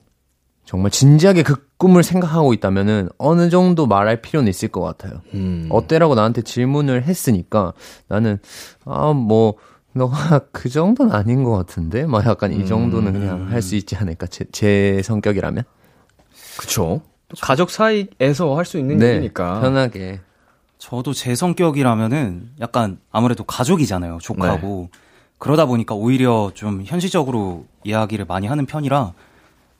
[0.64, 5.20] 정말 진지하게 그 꿈을 생각하고 있다면은 어느 정도 말할 필요는 있을 것 같아요.
[5.34, 5.66] 음.
[5.70, 7.72] 어때라고 나한테 질문을 했으니까
[8.08, 8.38] 나는
[8.84, 9.54] 아 뭐
[9.92, 14.26] 너가 그 정도는 아닌 것 같은데 막 약간 이 정도는 그냥 할 수 있지 않을까
[14.26, 15.62] 제, 제 성격이라면
[16.58, 17.00] 그쵸.
[17.28, 19.60] 또 가족 사이에서 할 수 있는 네 일이니까.
[19.60, 20.20] 편하게
[20.78, 24.18] 저도 제 성격이라면은 약간 아무래도 가족이잖아요.
[24.20, 24.88] 조카고.
[25.38, 29.12] 그러다 보니까 오히려 좀 현실적으로 이야기를 많이 하는 편이라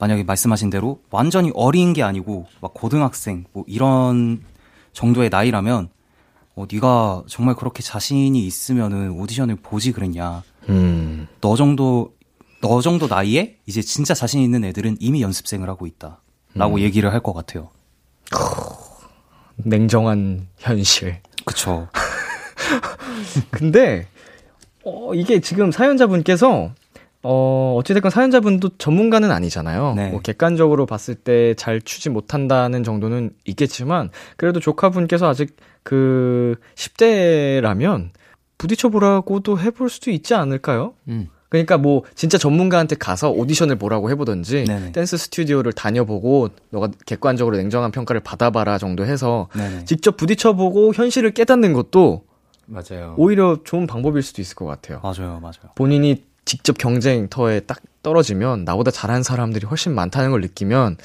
[0.04, 4.42] 만약에 말씀하신 대로 완전히 어린 게 아니고 막 고등학생 뭐 이런
[4.92, 5.88] 정도의 나이라면
[6.56, 10.42] 어 네가 정말 그렇게 자신이 있으면은 오디션을 보지 그랬냐.
[10.68, 11.26] 음.
[11.40, 12.12] 너 정도
[12.60, 17.32] 너 정도 나이에 이제 진짜 자신 있는 애들은 이미 연습생을 하고 있다라고 얘기를 할 것
[17.32, 17.70] 같아요.
[19.56, 21.22] 냉정한 현실.
[21.46, 21.88] 그쵸.
[23.50, 24.06] 근데
[24.84, 26.72] 어, 이게 지금 사연자분께서
[27.24, 29.94] 어, 어찌됐건 사연자분도 전문가는 아니잖아요.
[29.96, 30.10] 네.
[30.10, 38.10] 뭐 객관적으로 봤을 때 잘 추지 못한다는 정도는 있겠지만, 그래도 조카분께서 아직 그 10대라면
[38.58, 40.94] 부딪혀보라고도 해볼 수도 있지 않을까요?
[41.08, 41.28] 음.
[41.48, 44.92] 그러니까 뭐 진짜 전문가한테 가서 오디션을 보라고 해보든지 네네.
[44.92, 49.84] 댄스 스튜디오를 다녀보고 너가 객관적으로 냉정한 평가를 받아봐라 정도 해서 네네.
[49.84, 52.24] 직접 부딪혀보고 현실을 깨닫는 것도
[52.66, 53.14] 맞아요.
[53.18, 55.00] 오히려 좋은 방법일 수도 있을 것 같아요.
[55.02, 55.70] 맞아요, 맞아요.
[55.76, 60.96] 본인이 직접 경쟁터에 딱 떨어지면 나보다 잘하는 사람들이 훨씬 많다는 걸 느끼면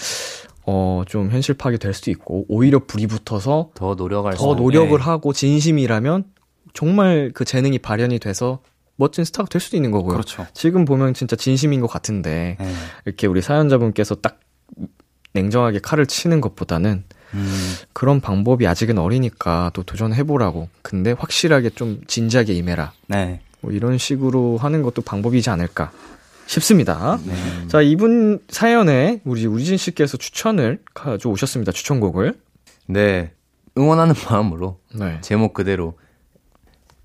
[0.66, 5.04] 어 좀 현실 파악이 될 수도 있고 오히려 불이 붙어서 더 노력할 더수 노력을 네.
[5.04, 6.26] 하고 진심이라면
[6.74, 8.60] 정말 그 재능이 발현이 돼서
[8.96, 10.14] 멋진 스타가 될 수도 있는 거고요.
[10.14, 10.46] 그렇죠.
[10.54, 12.74] 지금 보면 진짜 진심인 것 같은데 네.
[13.06, 14.40] 이렇게 우리 사연자분께서 딱
[15.34, 20.68] 냉정하게 칼을 치는 것보다는 음, 그런 방법이 아직은 어리니까 또 도전해보라고.
[20.82, 22.92] 근데 확실하게 좀 진지하게 임해라.
[23.08, 23.42] 네.
[23.62, 25.92] 뭐 이런 식으로 하는 것도 방법이지 않을까
[26.48, 27.20] 싶습니다.
[27.26, 27.34] 네.
[27.68, 31.72] 자, 이분 사연에 우리 우진 씨께서 추천을 가져오셨습니다.
[31.72, 32.34] 추천곡을.
[32.88, 33.32] 네.
[33.78, 35.20] 응원하는 마음으로 네.
[35.22, 35.98] 제목 그대로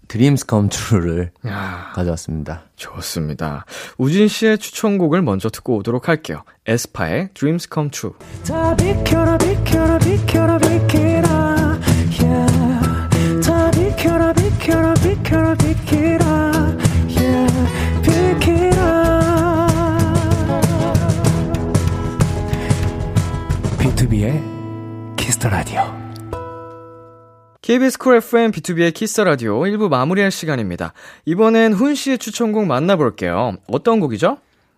[0.09, 2.64] Dreams Come True를 야, 가져왔습니다.
[2.77, 3.64] 좋습니다.
[3.99, 6.43] 우진 씨의 추천곡을 먼저 듣고 오도록 할게요.
[6.67, 8.14] 에스파의 Dreams Come True.
[8.47, 10.99] 다 비켜라 비켜라 비켜라 비켜
[27.64, 30.92] KBS 쿨 FM B2B의 키스 라디오 1부 마무리할 시간입니다.
[31.24, 33.57] 이번엔 훈 씨의 추천곡 만나볼게요.
[33.68, 34.37] 어떤 곡이죠?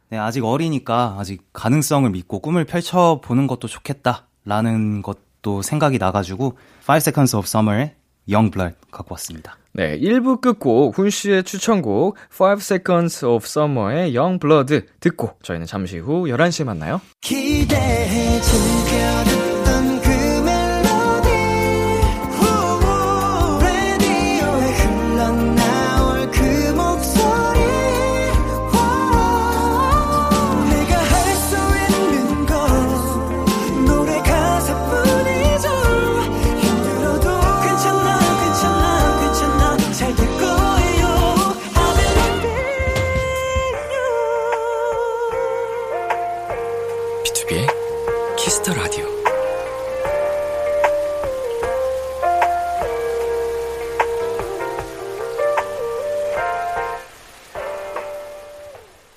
[0.09, 6.57] 네, 아직 어리니까 아직 가능성을 믿고 꿈을 펼쳐 보는 것도 좋겠다라는 것도 생각이 나가지고
[6.89, 7.97] 5 Seconds of Summer의
[8.33, 9.59] Young Blood 갖고 왔습니다.
[9.73, 15.99] 네, 1부 끝곡 훈 씨의 추천곡 5 Seconds of Summer의 Young Blood 듣고 저희는 잠시
[15.99, 17.01] 후 11시에 만나요.
[17.21, 19.36] 기대해 즐겨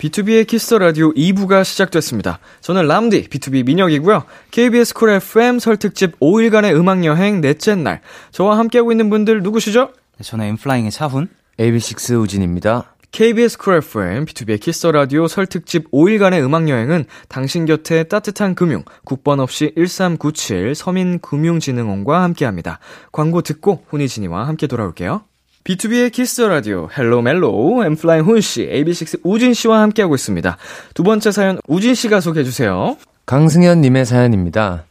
[0.00, 2.38] B2B의 키스터 라디오 2부가 시작됐습니다.
[2.62, 4.24] 저는 람디, BTOB 민혁이고요.
[4.50, 8.00] KBS Cool FM 설 특집 5일간의 음악 여행 넷째 날.
[8.32, 9.90] 저와 함께하고 있는 분들 누구시죠?
[10.16, 11.28] 네, 저는 엔플라잉의 차훈.
[11.58, 12.94] AB6IX 우진입니다.
[13.12, 18.84] KBS 쿨 FM, B2B의 키스터 라디오 설 특집 5일간의 음악 여행은 당신 곁에 따뜻한 금융,
[19.04, 22.78] 국번 없이 1397 서민금융진흥원과 함께합니다.
[23.12, 25.24] 광고 듣고 훈이진이와 함께 돌아올게요.
[25.64, 30.56] B2B의 키스 라디오 헬로 멜로 엠플라잉 훈 씨, AB6IX 우진 씨와 함께하고 있습니다.
[30.94, 32.96] 두 번째 사연 우진 씨가 소개해 주세요.
[33.26, 34.84] 강승현 님의 사연입니다.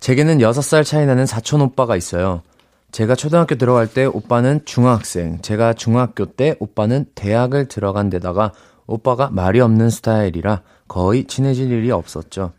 [0.00, 2.42] 제게는 6살 차이 나는 사촌 오빠가 있어요.
[2.92, 8.52] 제가 초등학교 들어갈 때 오빠는 중학생, 제가 중학교 때 오빠는 대학을 들어간 데다가
[8.86, 12.52] 오빠가 말이 없는 스타일이라 거의 친해질 일이 없었죠.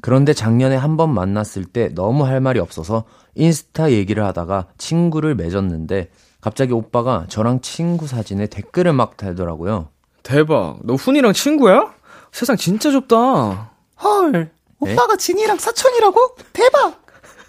[0.00, 6.10] 그런데 작년에 한 번 만났을 때 너무 할 말이 없어서 인스타 얘기를 하다가 친구를 맺었는데
[6.40, 9.88] 갑자기 오빠가 저랑 친구 사진에 댓글을 막 달더라고요.
[10.22, 10.78] 대박.
[10.84, 11.94] 너 훈이랑 친구야?
[12.32, 13.70] 세상 진짜 좁다.
[14.02, 16.36] 헐, 오빠가 진이랑 사촌이라고?
[16.52, 17.02] 대박!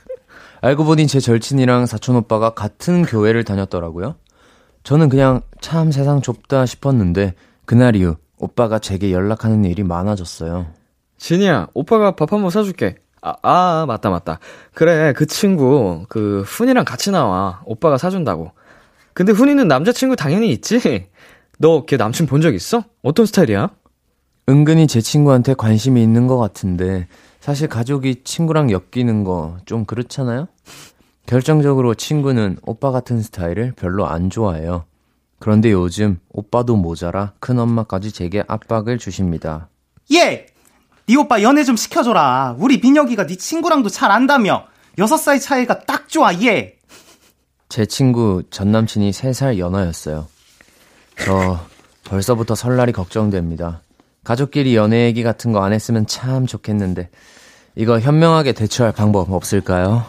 [0.62, 4.16] 알고 보니 제 절친이랑 사촌 오빠가 같은 교회를 다녔더라고요.
[4.84, 10.68] 저는 그냥 참 세상 좁다 싶었는데 그날 이후 오빠가 제게 연락하는 일이 많아졌어요.
[11.18, 12.96] 진이야, 오빠가 밥 한 번 사줄게.
[13.22, 14.40] 아, 아, 맞다, 맞다.
[14.74, 17.62] 그래, 그 친구, 그, 훈이랑 같이 나와.
[17.66, 18.54] 오빠가 사준다고.
[19.14, 21.08] 근데 훈이는 남자친구 당연히 있지?
[21.60, 22.84] 너 걔 남친 본 적 있어?
[23.02, 23.70] 어떤 스타일이야?
[24.48, 27.08] 은근히 제 친구한테 관심이 있는 것 같은데
[27.40, 30.48] 사실 가족이 친구랑 엮이는 거 좀 그렇잖아요?
[31.26, 34.86] 결정적으로 친구는 오빠 같은 스타일을 별로 안 좋아해요.
[35.38, 39.70] 그런데 요즘 오빠도 모자라 큰엄마까지 제게 압박을 주십니다.
[40.12, 40.48] 얘!
[41.08, 42.56] 네 오빠 연애 좀 시켜줘라.
[42.60, 44.66] 우리 민혁이가 네 친구랑도 잘 안다며.
[44.98, 46.79] 여섯 살 차이가 딱 좋아, 얘!
[47.70, 50.28] 제 친구 전 남친이 3살 연하였어요.
[51.24, 51.60] 저
[52.06, 53.82] 벌써부터 설날이 걱정됩니다.
[54.24, 57.10] 가족끼리 연애 얘기 같은 거 안 했으면 참 좋겠는데
[57.76, 60.04] 이거 현명하게 대처할 방법 없을까요?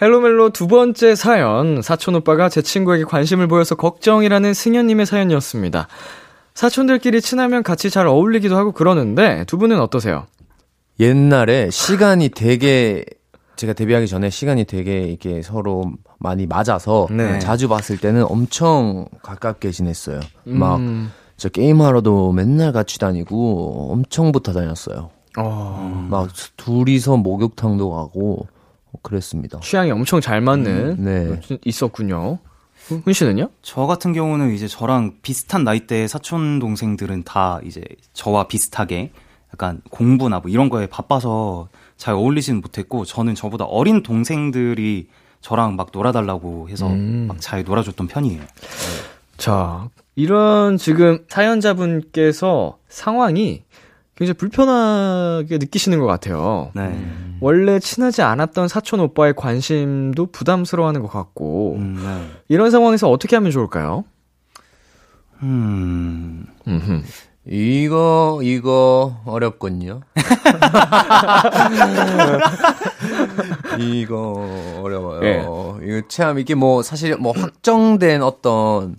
[0.00, 5.88] 헬로멜로 두 번째 사연, 사촌 오빠가 제 친구에게 관심을 보여서 걱정이라는 승현님의 사연이었습니다.
[6.54, 10.26] 사촌들끼리 친하면 같이 잘 어울리기도 하고 그러는데 두 분은 어떠세요?
[10.98, 13.04] 옛날에 시간이 되게
[13.56, 17.38] 제가 데뷔하기 전에 시간이 되게 이렇게 서로 많이 맞아서 네.
[17.38, 20.20] 자주 봤을 때는 엄청 가깝게 지냈어요.
[20.44, 21.10] 막 음.
[21.36, 25.10] 저 게임하러도 맨날 같이 다니고 엄청 붙어 다녔어요.
[25.38, 28.46] 어, 막 둘이서 목욕탕도 가고
[29.02, 29.60] 그랬습니다.
[29.60, 31.40] 취향이 엄청 잘 맞는 네.
[31.64, 32.38] 있었군요.
[32.74, 33.48] 훈- 훈 씨는요?
[33.62, 39.12] 저 같은 경우는 이제 저랑 비슷한 나이대의 사촌 동생들은 다 이제 저와 비슷하게
[39.54, 45.08] 약간 공부나 뭐 이런 거에 바빠서 잘 어울리지는 못했고 저는 저보다 어린 동생들이
[45.40, 47.26] 저랑 막 놀아달라고 해서 음.
[47.28, 48.42] 막잘 놀아줬던 편이에요.
[49.36, 53.62] 자, 이런 지금 사연자분께서 상황이
[54.16, 56.70] 굉장히 불편하게 느끼시는 것 같아요.
[56.74, 57.10] 네.
[57.40, 62.30] 원래 친하지 않았던 사촌 오빠의 관심도 부담스러워하는 것 같고 음, 네.
[62.48, 64.04] 이런 상황에서 어떻게 하면 좋을까요?
[65.42, 66.46] 음.
[66.68, 67.02] 음흠.
[67.46, 70.02] 이거 이거 어렵군요.
[73.78, 75.78] 이거 어려워요.
[75.82, 75.86] 예.
[75.86, 78.96] 이거 참 이게 뭐 사실 뭐 확정된 어떤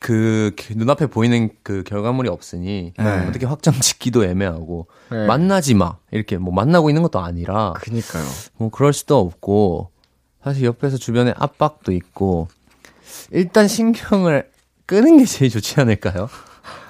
[0.00, 3.26] 그 눈앞에 보이는 그 결과물이 없으니 네.
[3.28, 5.26] 어떻게 확정 짓기도 애매하고 네.
[5.26, 8.24] 만나지 마 이렇게 뭐 만나고 있는 것도 아니라 그니까요.
[8.56, 9.90] 뭐 그럴 수도 없고
[10.42, 12.48] 사실 옆에서 주변에 압박도 있고
[13.30, 14.50] 일단 신경을
[14.86, 16.28] 끄는 게 제일 좋지 않을까요?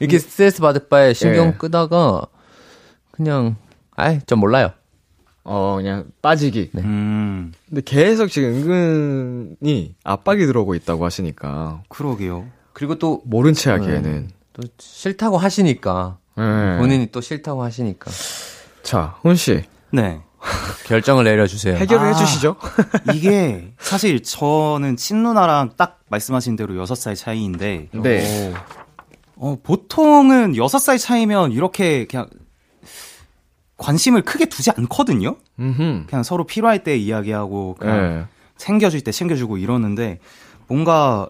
[0.01, 1.53] 이렇게 스트레스 받을 바에 신경 예.
[1.53, 2.27] 끄다가
[3.11, 3.57] 그냥
[3.95, 4.71] 아이 전 몰라요.
[5.45, 6.71] 어, 그냥 빠지기.
[6.77, 7.53] 음.
[7.69, 12.47] 근데 계속 지금 은근히 압박이 들어오고 있다고 하시니까 그러게요.
[12.73, 14.31] 그리고 또, 모른 채 하기에는.
[14.55, 16.79] 또 싫다고 하시니까 네.
[16.79, 18.11] 본인이 또 싫다고 하시니까
[18.83, 19.63] 자, 훈 씨.
[19.91, 20.21] 네.
[20.87, 21.77] 결정을 내려주세요.
[21.77, 22.09] 해결을 아.
[22.09, 22.57] 해주시죠.
[23.15, 28.55] 이게 사실 저는 친누나랑 딱 말씀하신 대로 6살 차이인데 네.
[29.43, 32.29] 어, 보통은 6살 차이면 이렇게 그냥
[33.77, 35.35] 관심을 크게 두지 않거든요.
[35.59, 36.05] 음흠.
[36.07, 38.25] 그냥 서로 필요할 때 이야기하고 그냥 네.
[38.57, 40.21] 챙겨줄 때 챙겨주고 이러는데
[40.69, 41.29] 뭔가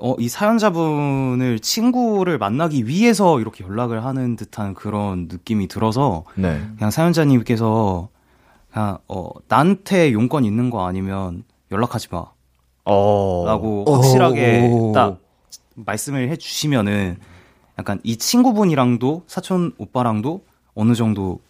[0.00, 6.62] 어, 이 사연자분을 친구를 만나기 위해서 이렇게 연락을 하는 듯한 그런 느낌이 들어서 네.
[6.78, 8.08] 그냥 사연자님께서
[8.72, 12.24] 그냥 어, 나한테 용건 있는 거 아니면 연락하지 마.
[12.86, 13.44] 어.
[13.46, 14.92] 라고 확실하게 오.
[14.94, 15.21] 딱
[15.74, 17.16] 말씀을 해 주시면은
[17.78, 20.44] 약간 이 친구분이랑도 사촌 오빠랑도
[20.74, 21.40] 어느 정도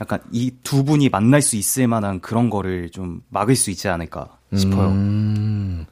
[0.00, 4.28] 약간 이 두 분이 만날 수 있을 만한 그런 거를 좀 막을 수 있지 않을까
[4.56, 4.88] 싶어요.
[4.88, 5.86] 음.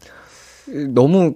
[0.94, 1.34] 너무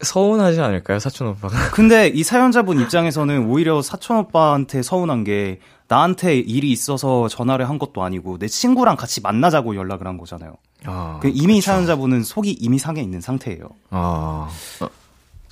[0.00, 1.56] 서운하지 않을까요, 사촌 오빠가?
[1.72, 8.02] 근데 이 사연자분 입장에서는 오히려 사촌 오빠한테 서운한 게 나한테 일이 있어서 전화를 한 것도
[8.02, 10.54] 아니고 내 친구랑 같이 만나자고 연락을 한 거잖아요.
[10.84, 13.68] 아, 그 이미 사연자분은 속이 이미 상해 있는 상태예요.
[13.90, 14.48] 아,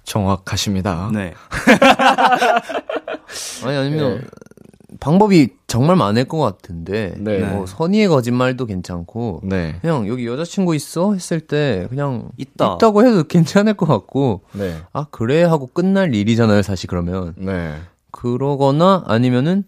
[0.07, 1.11] 정확하십니다.
[1.13, 1.35] 네.
[3.65, 4.27] 아니 아니면 네.
[5.01, 7.41] 방법이 정말 많을 것 같은데 네.
[7.41, 9.77] 뭐 선의의 거짓말도 괜찮고 네.
[9.83, 12.77] 그냥 여기 여자친구 있어 했을 때 그냥 있다.
[12.77, 14.79] 있다고 해도 괜찮을 것 같고 네.
[14.93, 17.75] 아 그래 하고 끝날 일이잖아요 사실 그러면 네.
[18.13, 19.65] 그러거나 아니면은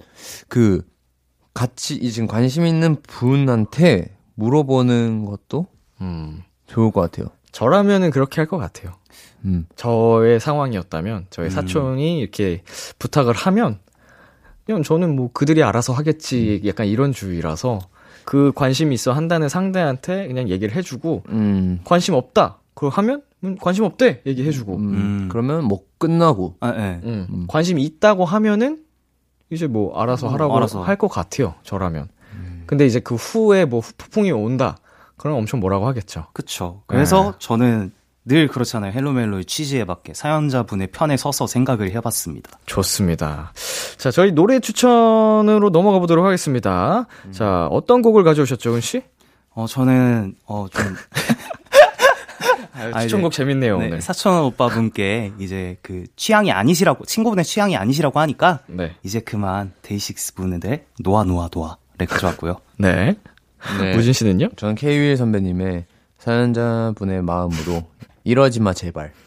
[0.49, 0.83] 그
[1.53, 5.67] 같이 이 지금 관심 있는 분한테 물어보는 것도
[6.01, 6.43] 음.
[6.69, 7.27] 좋을 것 같아요.
[7.63, 8.93] 저라면은 그렇게 할 것 같아요.
[9.45, 9.67] 음.
[9.75, 12.63] 저의 상황이었다면, 저의 사촌이 이렇게
[13.01, 13.81] 부탁을 하면,
[14.65, 17.81] 그냥 저는 뭐 그들이 알아서 하겠지, 약간 이런 주의라서,
[18.25, 21.81] 그 관심이 있어 한다는 상대한테 그냥 얘기를 해주고, 음.
[21.85, 22.59] 관심 없다.
[22.75, 24.23] 그걸 하면, 음, 관심 없대.
[24.25, 24.95] 얘기해주고, 음.
[24.95, 25.29] 음.
[25.29, 27.01] 그러면 뭐 끝나고 아, 네.
[27.03, 27.47] 음, 음.
[27.49, 28.85] 관심이 있다고 하면은,
[29.51, 30.83] 이제 뭐 알아서 음, 하라고 알아서.
[30.83, 31.55] 할 것 같아요.
[31.65, 32.09] 저라면.
[32.67, 34.77] 근데 이제 그 후에 뭐 후폭풍이 온다.
[35.19, 36.27] 그럼 엄청 뭐라고 하겠죠.
[36.33, 36.83] 그쵸.
[36.87, 37.37] 그래서 네.
[37.39, 37.93] 저는
[38.25, 38.93] 늘 그렇잖아요.
[38.93, 42.51] Hello Mellow의 취지에 맞게 사연자분의 편에 서서 생각을 해봤습니다.
[42.67, 43.53] 좋습니다.
[43.97, 47.07] 자, 저희 노래 추천으로 넘어가 보도록 하겠습니다.
[47.33, 49.03] 자, 어떤 곡을 가져오셨죠, 훈 씨?
[49.55, 50.85] 어, 저는, 어, 좀,
[52.75, 54.01] 아, 추천곡 이제, 재밌네요, 네, 오늘.
[54.01, 58.95] 사촌 오빠분께 이제 그 취향이 아니시라고, 친구분의 취향이 아니시라고 하니까, 네.
[59.03, 62.59] 이제 그만 DAY6 분들 놓아 놓아 놓아를 가져왔고요.
[62.77, 63.17] 네.
[63.81, 63.97] 네.
[63.97, 64.51] 우진 씨는요?
[64.57, 65.87] 저는 K.U.1 선배님의
[66.19, 67.85] 사연자분의 마음으로
[68.25, 69.13] 이러지 마 제발.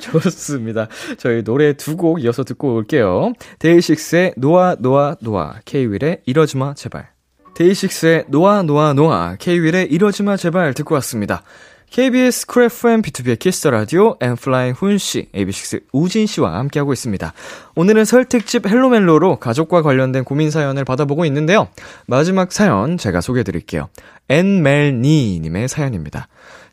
[0.00, 0.88] 좋습니다.
[1.18, 3.32] 저희 노래 두 곡 이어서 듣고 올게요.
[3.58, 7.08] DAY6의 놓아 놓아 놓아, K.Will의 이러지 마 제발.
[7.54, 11.42] DAY6의 놓아 놓아 놓아, K.Will의 이러지 마 제발 듣고 왔습니다.
[11.90, 17.32] KBS 쿨 FM B2B의 키스터 라디오 엠플라잉 훈 씨, AB6IX 우진 씨와 함께하고 있습니다.
[17.74, 21.68] 오늘은 설 특집 Hello Mellow로 가족과 관련된 고민 사연을 받아보고 있는데요.
[22.06, 23.88] 마지막 사연 제가 소개해 드릴게요.
[24.28, 26.28] 엔멜니 님의 사연입니다.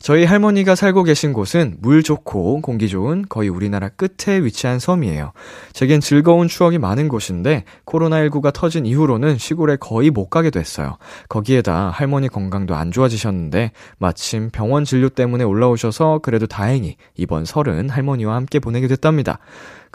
[0.06, 5.32] 저희 할머니가 살고 계신 곳은 물 좋고 공기 좋은 거의 우리나라 끝에 위치한 섬이에요.
[5.72, 10.96] 제겐 즐거운 추억이 많은 곳인데 코로나19가 터진 이후로는 시골에 거의 못 가게 됐어요.
[11.28, 18.36] 거기에다 할머니 건강도 안 좋아지셨는데 마침 병원 진료 때문에 올라오셔서 그래도 다행히 이번 설은 할머니와
[18.36, 19.40] 함께 보내게 됐답니다.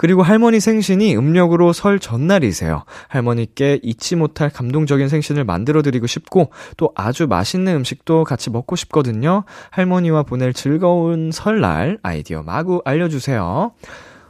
[0.01, 2.85] 그리고 할머니 생신이 음력으로 설 전날이세요.
[3.07, 9.43] 할머니께 잊지 못할 감동적인 생신을 만들어 드리고 싶고 또 아주 맛있는 음식도 같이 먹고 싶거든요.
[9.69, 13.73] 할머니와 보낼 즐거운 설날 아이디어 마구 알려주세요.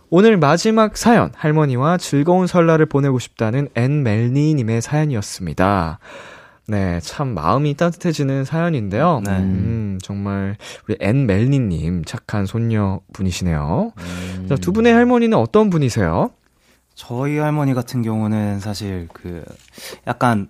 [0.10, 6.00] 오늘 마지막 사연, 할머니와 즐거운 설날을 보내고 싶다는 앤멜니님의 사연이었습니다.
[6.72, 9.22] 네, 참 마음이 따뜻해지는 사연인데요.
[9.26, 9.32] 네.
[9.40, 10.56] 음, 정말
[10.88, 13.92] 우리 앤멜니님 착한 손녀 분이시네요.
[14.48, 16.32] 자, 두 분의 할머니는 어떤 분이세요?
[16.96, 19.44] 저희 할머니 같은 경우는 사실 그
[20.08, 20.48] 약간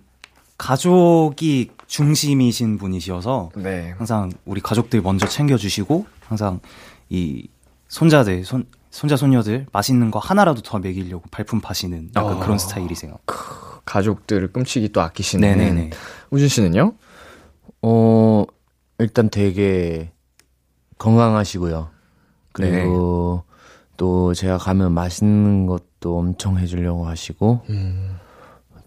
[0.58, 3.92] 가족이 중심이신 분이셔서 네.
[3.98, 6.60] 항상 우리 가족들 먼저 챙겨주시고 항상
[7.10, 7.48] 이
[7.88, 12.38] 손자들 손 손자 손녀들 맛있는 거 하나라도 더 먹이려고 발품 파시는 약간 어.
[12.38, 13.16] 그런 스타일이세요.
[13.84, 15.56] 가족들을 끔찍이 또 아끼시는.
[15.56, 15.90] 네네네.
[16.30, 16.94] 우진 씨는요?
[17.82, 18.44] 어,
[18.98, 20.12] 일단 되게
[20.98, 21.88] 건강하시고요.
[22.52, 23.44] 그리고
[23.96, 28.16] 또 제가 가면 맛있는 것도 엄청 해주려고 하시고, 음.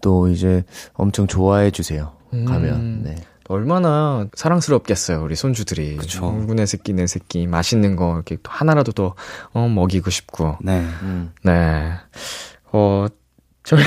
[0.00, 2.12] 또 이제 엄청 좋아해 주세요.
[2.32, 2.44] 음.
[2.44, 3.02] 가면.
[3.02, 3.16] 네.
[3.48, 5.98] 얼마나 사랑스럽겠어요, 우리 손주들이.
[6.30, 7.46] 음, 내 새끼, 내 새끼.
[7.46, 9.14] 맛있는 거, 이렇게 또 하나라도 더,
[9.52, 10.56] 어, 먹이고 싶고.
[10.62, 10.80] 네.
[11.02, 11.32] 음.
[11.44, 11.92] 네.
[12.72, 13.06] 어,
[13.66, 13.82] 저희,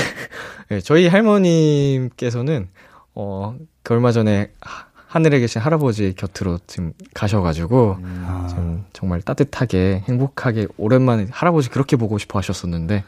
[0.69, 2.67] 네, 저희 할머님께서는,
[3.15, 10.03] 어, 그 얼마 전에 하- 하늘에 계신 할아버지 곁으로 지금 가셔가지고, 아, 좀 정말 따뜻하게,
[10.07, 13.03] 행복하게, 오랜만에 할아버지 그렇게 보고 싶어 하셨었는데,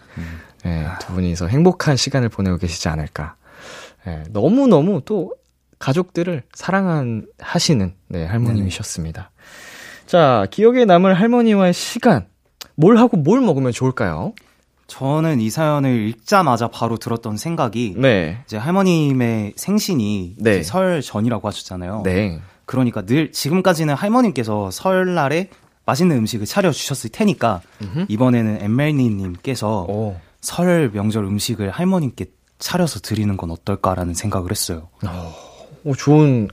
[0.63, 3.35] 네, 두 분이서 행복한 시간을 보내고 계시지 않을까.
[4.05, 5.33] 네, 너무너무 또
[5.77, 9.29] 가족들을 사랑한, 하시는, 네, 할머님이셨습니다.
[10.07, 12.25] 자, 기억에 남을 할머니와의 시간.
[12.75, 14.33] 뭘 하고 뭘 먹으면 좋을까요?
[14.91, 18.41] 저는 이 사연을 읽자마자 바로 들었던 생각이 네.
[18.45, 20.55] 이제 할머님의 생신이 네.
[20.55, 22.01] 이제 설 전이라고 하셨잖아요.
[22.03, 22.41] 네.
[22.65, 25.49] 그러니까 늘 지금까지는 할머님께서 설날에
[25.85, 28.05] 맛있는 음식을 차려 주셨을 테니까 음흠.
[28.09, 30.17] 이번에는 엠멜니님께서 오.
[30.41, 32.25] 설 명절 음식을 할머님께
[32.59, 34.89] 차려서 드리는 건 어떨까라는 생각을 했어요.
[35.85, 36.49] 오, 좋은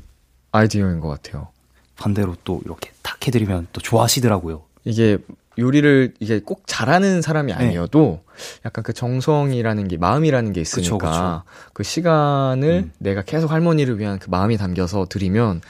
[0.53, 1.49] 아이디어인 것 같아요.
[1.97, 4.63] 반대로 또 이렇게 탁 해드리면 또 좋아하시더라고요.
[4.85, 5.19] 이게
[5.59, 7.59] 요리를 이게 꼭 잘하는 사람이 네.
[7.59, 8.21] 아니어도
[8.65, 11.43] 약간 그 정성이라는 게 마음이라는 게 있으니까 그쵸, 그쵸.
[11.73, 12.93] 그 시간을 음.
[12.99, 15.61] 내가 계속 할머니를 위한 그 마음이 담겨서 드리면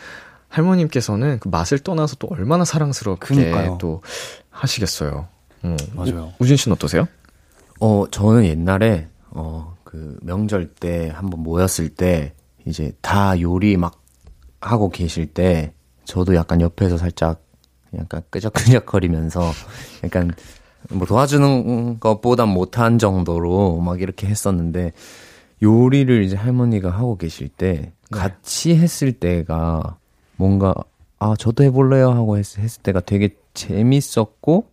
[0.49, 3.79] 할머님께서는 그 맛을 떠나서 또 얼마나 사랑스럽게 그니까요.
[3.81, 4.03] 또
[4.51, 5.29] 하시겠어요.
[5.63, 5.77] 어.
[5.95, 6.33] 맞아요.
[6.39, 7.07] 우, 우진 씨는 어떠세요?
[7.81, 12.35] 어, 저는 옛날에, 어, 그 명절 때 한번 모였을 때,
[12.65, 14.03] 이제 다 요리 막
[14.61, 15.73] 하고 계실 때,
[16.05, 17.43] 저도 약간 옆에서 살짝,
[17.97, 19.53] 약간 끄적끄적거리면서,
[20.05, 20.33] 약간,
[20.91, 24.93] 뭐 도와주는 것보단 못한 정도로 막 이렇게 했었는데,
[25.63, 29.97] 요리를 이제 할머니가 하고 계실 때, 같이 했을 때가,
[30.37, 30.75] 뭔가,
[31.19, 34.67] 아, 저도 해볼래요 하고 했, 했을 때가 되게 재밌었고,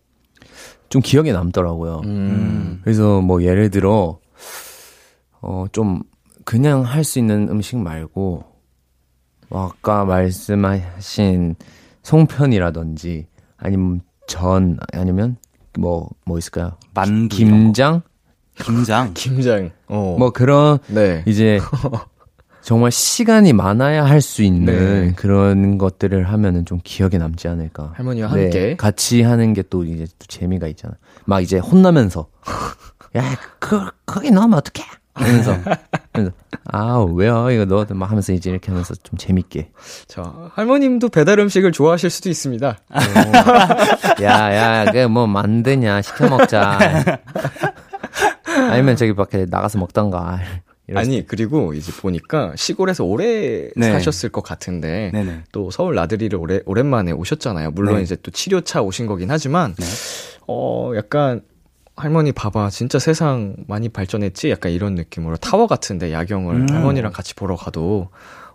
[0.88, 2.02] 좀 기억에 남더라고요.
[2.04, 2.80] 음.
[2.84, 4.20] 그래서 뭐 예를 들어
[5.40, 6.02] 어좀
[6.44, 8.44] 그냥 할 수 있는 음식 말고
[9.48, 11.56] 뭐 아까 말씀하신
[12.06, 13.26] 송편이라든지
[13.56, 15.36] 아니면 전 아니면
[15.78, 16.78] 뭐뭐 있을까요?
[16.94, 17.36] 만두.
[17.36, 18.02] 김장
[18.54, 19.12] 김장.
[19.14, 19.70] 김장.
[19.88, 20.14] 어.
[20.18, 21.24] 뭐 그런 네.
[21.26, 21.58] 이제
[22.62, 24.66] 정말 시간이 많아야 할 수 있는
[25.08, 25.12] 네.
[25.16, 27.92] 그런 것들을 하면은 좀 기억에 남지 않을까.
[27.96, 28.76] 할머니와 네, 함께.
[28.76, 30.94] 같이 하는 게 또 이제 또 재미가 있잖아.
[31.24, 32.28] 막 이제 혼나면서
[33.16, 33.22] 야,
[33.58, 34.86] 그 거기 넣으면 어떡해?
[35.14, 35.56] 하면서
[36.64, 37.50] 아, 왜요?
[37.50, 39.70] 이거 넣어도 막 하면서 이제 이렇게 하면서 좀 재밌게.
[40.06, 42.78] 자, 할머님도 배달 음식을 좋아하실 수도 있습니다.
[44.22, 46.02] 야, 야, 그게 뭐 만드냐?
[46.02, 46.78] 시켜 먹자.
[48.70, 50.40] 아니면 저기 밖에 나가서 먹던가.
[50.94, 53.92] 아니, 그리고 이제 보니까 시골에서 오래 네.
[53.92, 55.42] 사셨을 것 같은데, 네네.
[55.50, 57.72] 또 서울 나들이를 오래, 오랜만에 오셨잖아요.
[57.72, 58.02] 물론 네.
[58.02, 59.84] 이제 또 치료차 오신 거긴 하지만, 네.
[60.46, 61.42] 어, 약간,
[61.96, 64.50] 할머니 봐봐, 진짜 세상 많이 발전했지?
[64.50, 66.66] 약간 이런 느낌으로 타워 같은데 야경을 음.
[66.70, 68.08] 할머니랑 같이 보러 가도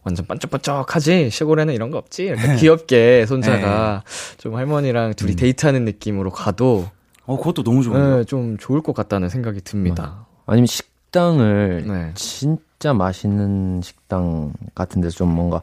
[0.03, 1.29] 완전 반짝반짝하지?
[1.31, 2.23] 시골에는 이런 거 없지?
[2.25, 4.03] 이렇게 귀엽게 손자가
[4.37, 6.87] 좀 할머니랑 둘이 데이트하는 느낌으로 가도
[7.25, 8.17] 어, 그것도 너무 좋은데요.
[8.17, 10.25] 네, 좀 좋을 것 같다는 생각이 듭니다.
[10.45, 12.11] 아니면 식당을 네.
[12.15, 15.61] 진짜 맛있는 식당 같은 데서 좀 뭔가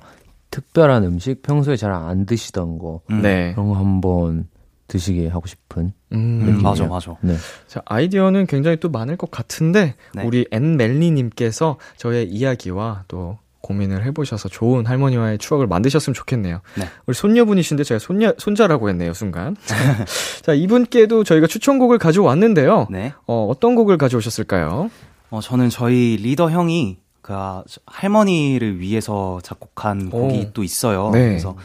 [0.50, 3.22] 특별한 음식 평소에 잘 안 드시던 거 음.
[3.22, 3.52] 네.
[3.54, 4.48] 그런 거 한번
[4.88, 7.14] 드시게 하고 싶은 음, 맞아, 맞아.
[7.20, 7.36] 네.
[7.66, 10.24] 자, 아이디어는 굉장히 또 많을 것 같은데 네.
[10.24, 16.60] 우리 앤멜리님께서 저의 이야기와 또 고민을 해보셔서 좋은 할머니와의 추억을 만드셨으면 좋겠네요.
[16.76, 16.84] 네.
[17.06, 19.56] 우리 손녀분이신데 제가 손녀 손자라고 했네요 순간.
[20.42, 22.86] 자 이분께도 저희가 추천곡을 가져왔는데요.
[22.90, 23.12] 네.
[23.26, 24.90] 어, 어떤 곡을 가져오셨을까요?
[25.30, 30.50] 어, 저는 저희 리더 형이 그 아, 할머니를 위해서 작곡한 곡이 오.
[30.54, 31.10] 또 있어요.
[31.12, 31.26] 네.
[31.26, 31.56] 그래서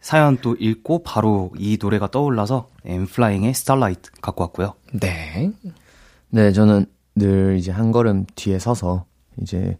[0.00, 4.74] 사연 또 읽고 바로 이 노래가 떠올라서 엠플라잉의 스타라이트 갖고 왔고요.
[4.94, 5.52] 네.
[6.30, 9.04] 네, 저는 늘 이제 한 걸음 뒤에 서서
[9.42, 9.76] 이제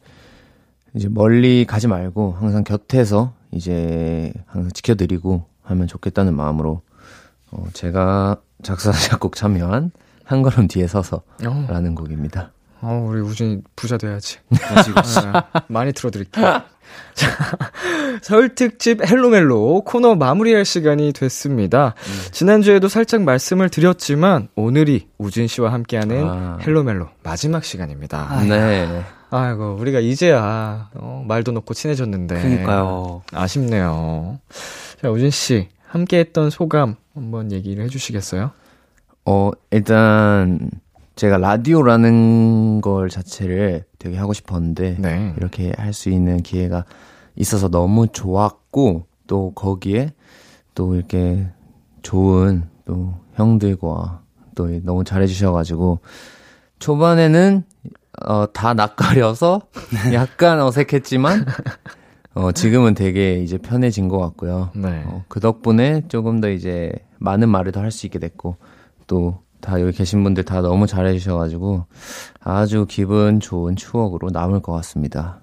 [0.95, 6.83] 이제 멀리 가지 말고 항상 곁에서 이제 항상 지켜드리고 하면 좋겠다는 마음으로
[7.53, 9.91] 어, 제가 작사 작곡 참여한
[10.25, 12.53] 한 걸음 뒤에 서서라는 어, 곡입니다.
[12.83, 14.39] 어, 우리 우진이 부자 돼야지.
[14.51, 14.59] 네,
[15.69, 16.63] 많이 틀어드릴게요.
[17.15, 17.29] 자,
[18.23, 21.95] 설 특집 Hello Mellow 코너 마무리할 시간이 됐습니다.
[22.33, 26.59] 지난주에도 살짝 말씀을 드렸지만 오늘이 우진 씨와 함께하는 아.
[26.63, 28.43] Hello Mellow 마지막 시간입니다.
[28.45, 29.05] 네.
[29.31, 33.23] 아이고 우리가 이제야 어, 말도 놓고 친해졌는데 그러니까요.
[33.33, 34.41] 아쉽네요.
[35.01, 38.51] 자 우진 씨 함께했던 소감 한번 얘기를 해주시겠어요?
[39.27, 40.71] 어, 일단
[41.21, 45.35] 제가 라디오라는 걸 자체를 되게 하고 싶었는데 네.
[45.37, 46.87] 이렇게 할 수 있는 기회가
[47.37, 50.15] 있어서 너무 좋았고 또 거기에
[50.75, 51.47] 또 이렇게
[52.01, 54.23] 좋은 또 형들과
[54.55, 55.99] 또 너무 잘해주셔가지고
[56.79, 57.65] 초반에는
[58.25, 59.61] 어, 다 낯가려서
[60.15, 61.45] 약간 어색했지만
[62.33, 64.71] 어, 지금은 되게 이제 편해진 것 같고요.
[64.75, 65.03] 네.
[65.07, 68.57] 어, 그 덕분에 조금 더 이제 많은 말을 더 할 수 있게 됐고
[69.07, 71.85] 또 다 여기 계신 분들 다 너무 잘해주셔가지고
[72.41, 75.41] 아주 기분 좋은 추억으로 남을 것 같습니다.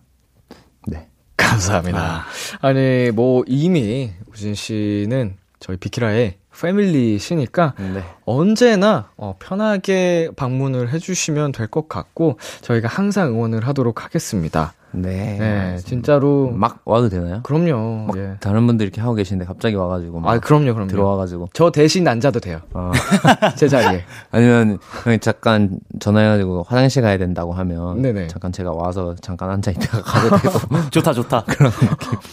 [0.88, 1.08] 네.
[1.38, 2.24] 감사합니다.
[2.62, 2.74] 아.
[2.74, 8.04] 니 뭐, 이미, 우진 씨는 저희 비키라의 패밀리시니까 네.
[8.26, 14.74] 언제나 어, 편하게 방문을 해주시면 될 것 같고, 저희가 항상 응원을 하도록 하겠습니다.
[14.92, 15.38] 네.
[15.40, 16.50] 네, 진짜로.
[16.52, 17.42] 막 와도 되나요?
[17.44, 18.06] 그럼요.
[18.08, 18.36] 막 예.
[18.40, 20.88] 다른 분들 이렇게 하고 계시는데 갑자기 와가지고 막 아, 그럼요, 그럼요.
[20.88, 22.62] 들어와가지고 저 대신 앉아도 돼요.
[22.74, 22.92] 아.
[23.56, 24.04] 제 자리에.
[24.32, 28.28] 아니면 형이 잠깐 전화해가지고 화장실 가야 된다고 하면 네네.
[28.28, 30.60] 잠깐 제가 와서 잠깐 앉아 있다가 가도 되고
[30.90, 31.44] 좋다, 좋다.
[31.48, 31.72] 그런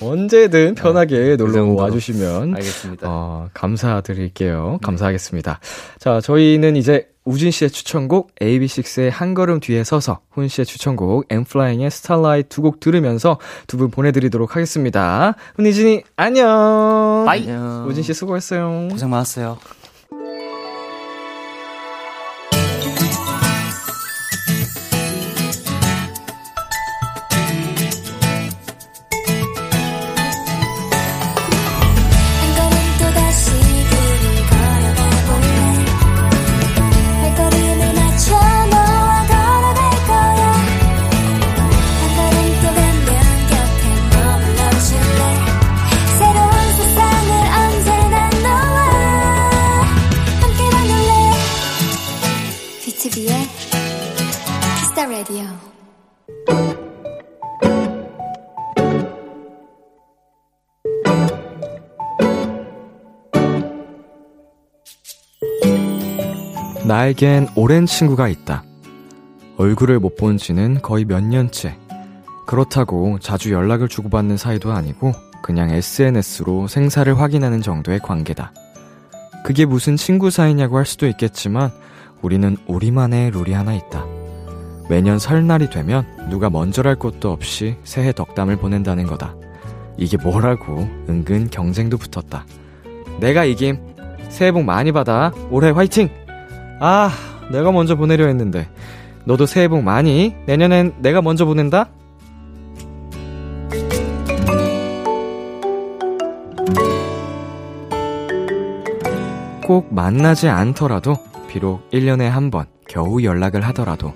[0.00, 1.82] 언제든 편하게 놀러 정도로.
[1.82, 3.07] 와주시면 알겠습니다.
[3.09, 4.78] 어, 감사드릴게요.
[4.82, 5.59] 감사하겠습니다.
[5.98, 11.90] 자, 저희는 이제 우진 씨의 추천곡 AB6IX의 한 걸음 뒤에 서서 훈 씨의 추천곡 N.Flying의
[11.90, 15.35] Starlight 두 곡 들으면서 두 분 보내드리도록 하겠습니다.
[15.57, 17.25] 훈이진이 안녕.
[17.26, 17.42] Bye.
[17.43, 17.87] 안녕.
[17.89, 18.89] 우진 씨 수고했어요.
[18.91, 19.59] 고생 많았어요.
[66.95, 68.62] 나에겐 오랜 친구가 있다.
[69.57, 71.76] 얼굴을 못 본 지는 거의 몇 년째.
[72.47, 78.53] 그렇다고 자주 연락을 주고받는 사이도 아니고 그냥 SNS로 생사를 확인하는 정도의 관계다.
[79.45, 81.72] 그게 무슨 친구 사이냐고 할 수도 있겠지만
[82.22, 84.07] 우리는 우리만의 룰이 하나 있다.
[84.88, 89.34] 매년 설날이 되면 누가 먼저랄 것도 없이 새해 덕담을 보낸다는 거다.
[89.97, 92.47] 이게 뭐라고 은근 경쟁도 붙었다.
[93.18, 93.80] 내가 이김.
[94.28, 95.32] 새해 복 많이 받아.
[95.51, 96.24] 올해 화이팅!
[96.81, 97.11] 아,
[97.51, 98.68] 내가 먼저 보내려 했는데.
[99.25, 100.35] 너도 새해 복 많이.
[100.47, 101.89] 내년엔 내가 먼저 보낸다?
[109.66, 111.16] 꼭 만나지 않더라도,
[111.49, 114.12] 비록 1년에 한 번 겨우 연락을 하더라도,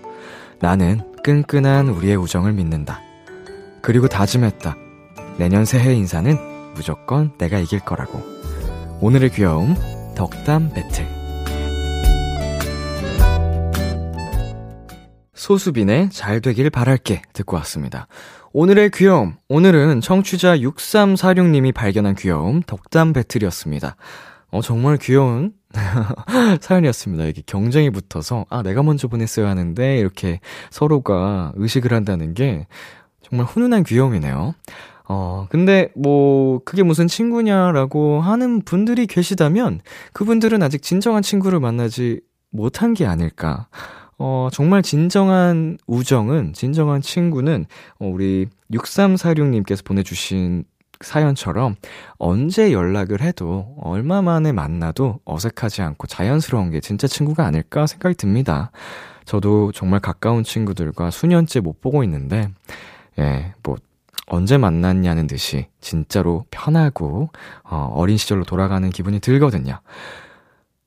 [0.60, 3.00] 나는 끈끈한 우리의 우정을 믿는다.
[3.80, 4.76] 그리고 다짐했다.
[5.38, 6.36] 내년 새해 인사는
[6.74, 8.20] 무조건 내가 이길 거라고.
[9.00, 9.74] 오늘의 귀여움,
[10.16, 11.17] 덕담 배틀.
[15.48, 18.06] 소수빈의 잘 되길 바랄게 듣고 왔습니다.
[18.52, 19.36] 오늘의 귀여움.
[19.48, 23.96] 오늘은 청취자 6346님이 발견한 귀여움 덕담 배틀이었습니다.
[24.50, 25.54] 어, 정말 귀여운
[26.60, 27.24] 사연이었습니다.
[27.24, 32.66] 이게 경쟁이 붙어서, 아, 내가 먼저 보냈어야 하는데, 이렇게 서로가 의식을 한다는 게,
[33.22, 34.54] 정말 훈훈한 귀여움이네요.
[35.08, 39.80] 어, 근데 뭐, 그게 무슨 친구냐라고 하는 분들이 계시다면,
[40.12, 42.20] 그분들은 아직 진정한 친구를 만나지
[42.50, 43.68] 못한 게 아닐까.
[44.18, 47.66] 어, 정말 진정한 우정은, 진정한 친구는,
[48.00, 50.64] 어, 우리 6346님께서 보내주신
[51.00, 51.76] 사연처럼
[52.18, 58.72] 언제 연락을 해도 얼마 만에 만나도 어색하지 않고 자연스러운 게 진짜 친구가 아닐까 생각이 듭니다.
[59.24, 62.48] 저도 정말 가까운 친구들과 수년째 못 보고 있는데,
[63.18, 63.76] 예, 뭐,
[64.26, 67.30] 언제 만났냐는 듯이 진짜로 편하고,
[67.62, 69.80] 어, 어린 시절로 돌아가는 기분이 들거든요.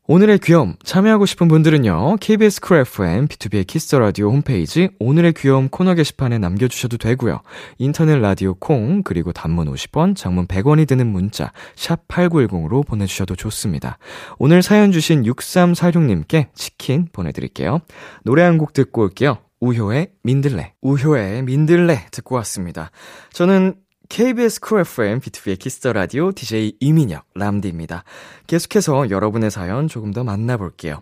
[0.08, 2.18] 오늘의 귀여움 참여하고 싶은 분들은요.
[2.20, 7.41] KBS 쿨 FM B2B의 키스터 라디오 홈페이지 오늘의 귀여움 코너 게시판에 남겨 주셔도 되고요.
[7.78, 13.99] 인터넷 라디오 콩 그리고 단문 50원, 장문 100원이 드는 문자 샵 8910으로 보내 주셔도 좋습니다.
[14.39, 17.80] 오늘 사연 주신 6346 님께 치킨 보내 드릴게요.
[18.24, 19.38] 노래 한 곡 듣고 올게요.
[19.62, 20.74] 우효의 민들레.
[20.82, 22.89] 우효의 민들레 듣고 왔습니다.
[23.32, 23.76] 저는
[24.12, 28.03] KBS 쿨 FM B2B의 키스터 라디오 DJ 이민혁 람디입니다.
[28.45, 30.99] 계속해서 여러분의 사연 조금 더 만나볼게요.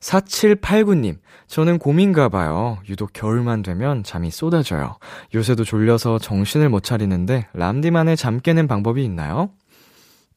[0.00, 2.78] 4789님, 저는 곰인가 봐요.
[2.88, 4.96] 유독 겨울만 되면 잠이 쏟아져요.
[5.34, 9.50] 요새도 졸려서 정신을 못 차리는데 람디만의 잠 깨는 방법이 있나요?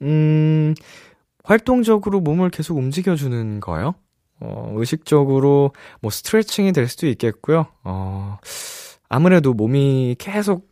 [0.01, 0.76] 음,
[1.45, 3.95] 활동적으로 몸을 계속 움직여주는 거요?
[4.41, 7.67] 어, 의식적으로 뭐 스트레칭이 될 수도 있겠고요.
[7.86, 8.39] 어,
[9.07, 10.68] 아무래도 몸이 계속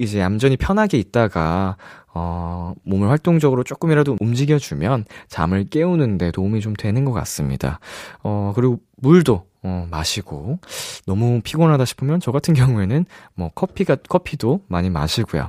[0.00, 1.76] 이제 얌전히 편하게 있다가
[2.12, 7.80] 어, 몸을 활동적으로 조금이라도 움직여주면 잠을 깨우는데 도움이 좀 되는 것 같습니다.
[8.22, 10.58] 어, 그리고 물도 어, 마시고
[11.06, 15.48] 너무 피곤하다 싶으면 저 같은 경우에는 뭐 커피가 커피도 많이 마시고요.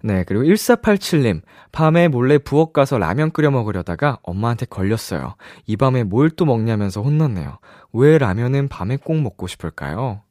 [0.00, 1.42] 네, 그리고 1487님,
[1.72, 5.34] 밤에 몰래 부엌 가서 라면 끓여 먹으려다가 엄마한테 걸렸어요.
[5.66, 7.58] 이 밤에 뭘 또 먹냐면서 혼났네요.
[7.94, 10.22] 왜 라면은 밤에 꼭 먹고 싶을까요?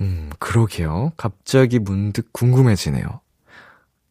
[0.00, 1.12] 음, 그러게요.
[1.16, 3.20] 갑자기 문득 궁금해지네요.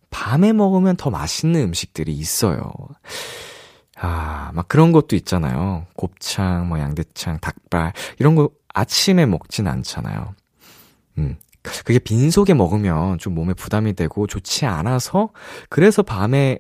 [0.10, 2.72] 밤에 먹으면 더 맛있는 음식들이 있어요.
[4.00, 5.86] 아, 막 그런 것도 있잖아요.
[5.96, 10.36] 곱창, 뭐 양대창, 닭발, 이런 거 아침에 먹진 않잖아요.
[11.18, 11.38] 음.
[11.84, 15.32] 그게 빈속에 먹으면 좀 몸에 부담이 되고 좋지 않아서
[15.70, 16.60] 그래서 밤에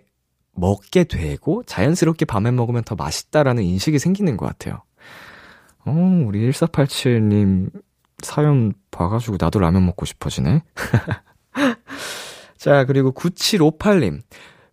[0.53, 4.81] 먹게 되고 자연스럽게 밤에 먹으면 더 맛있다라는 인식이 생기는 것 같아요.
[5.85, 5.91] 어,
[6.25, 7.69] 우리 1487님
[8.23, 10.63] 사연 봐가지고 나도 라면 먹고 싶어지네.
[12.57, 14.21] 자, 그리고 9758님.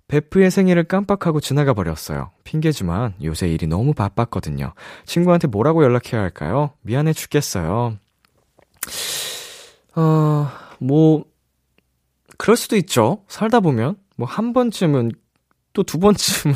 [0.07, 2.31] 베프의 생일을 깜빡하고 지나가 버렸어요.
[2.45, 4.75] 핑계지만 요새 일이 너무 바빴거든요.
[5.07, 6.73] 친구한테 뭐라고 연락해야 할까요?
[6.83, 7.97] 미안해 죽겠어요.
[9.97, 11.25] 어, 뭐,
[12.37, 13.25] 그럴 수도 있죠.
[13.29, 13.97] 살다 보면.
[14.17, 15.13] 뭐, 한 번쯤은,
[15.73, 16.55] 또 두 번쯤은,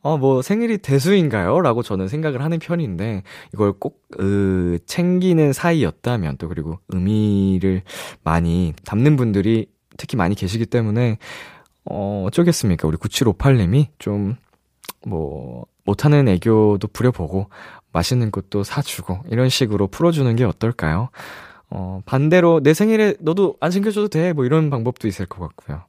[0.00, 1.60] 어, 뭐, 생일이 대수인가요?
[1.60, 3.22] 라고 저는 생각을 하는 편인데,
[3.54, 7.82] 이걸 꼭, 으, 챙기는 사이였다면, 또 그리고 의미를
[8.22, 9.66] 많이 담는 분들이
[9.96, 11.18] 특히 많이 계시기 때문에,
[11.84, 12.86] 어, 어쩌겠습니까.
[12.88, 14.36] 우리 9758님이 좀,
[15.06, 17.48] 뭐, 못하는 애교도 부려보고,
[17.92, 21.10] 맛있는 것도 사주고, 이런 식으로 풀어주는 게 어떨까요?
[21.70, 24.32] 어, 반대로 내 생일에 너도 안 챙겨줘도 돼.
[24.32, 25.84] 뭐 이런 방법도 있을 것 같고요.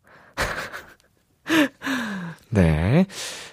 [2.52, 3.06] 네.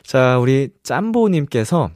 [0.03, 1.91] 자, 우리 짬보님께서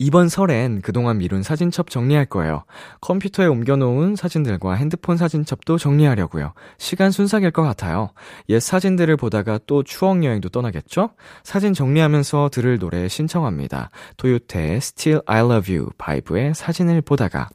[0.00, 2.62] 이번 설엔 그동안 미룬 사진첩 정리할 거예요.
[3.00, 6.52] 컴퓨터에 옮겨놓은 사진들과 핸드폰 사진첩도 정리하려고요.
[6.78, 8.10] 시간 순삭일 것 같아요.
[8.48, 11.10] 옛 사진들을 보다가 또 추억 여행도 떠나겠죠?
[11.42, 13.90] 사진 정리하면서 들을 노래 신청합니다.
[14.16, 17.48] 토요태 Still I Love You 바이브의 사진을 보다가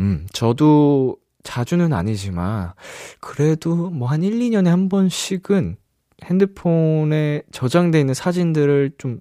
[0.00, 2.72] 음, 저도 자주는 아니지만
[3.20, 5.76] 그래도 뭐 한 1, 2년에 한 번씩은
[6.24, 9.20] 핸드폰에 저장돼 있는 사진들을 좀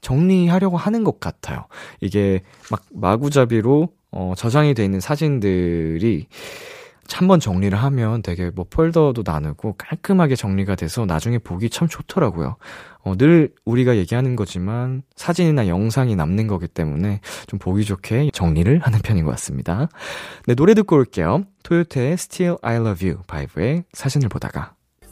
[0.00, 1.66] 정리하려고 하는 것 같아요.
[2.00, 6.26] 이게 막 마구잡이로 어, 저장이 돼 있는 사진들이
[7.12, 12.56] 한번 정리를 하면 되게 뭐 폴더도 나누고 깔끔하게 정리가 돼서 나중에 보기 참 좋더라고요.
[13.00, 18.98] 어, 늘 우리가 얘기하는 거지만 사진이나 영상이 남는 거기 때문에 좀 보기 좋게 정리를 하는
[19.00, 19.88] 편인 것 같습니다.
[20.46, 21.44] 네, 노래 듣고 올게요.
[21.64, 24.74] 토요태의 Still I Love You 바이브의 사진을 보다가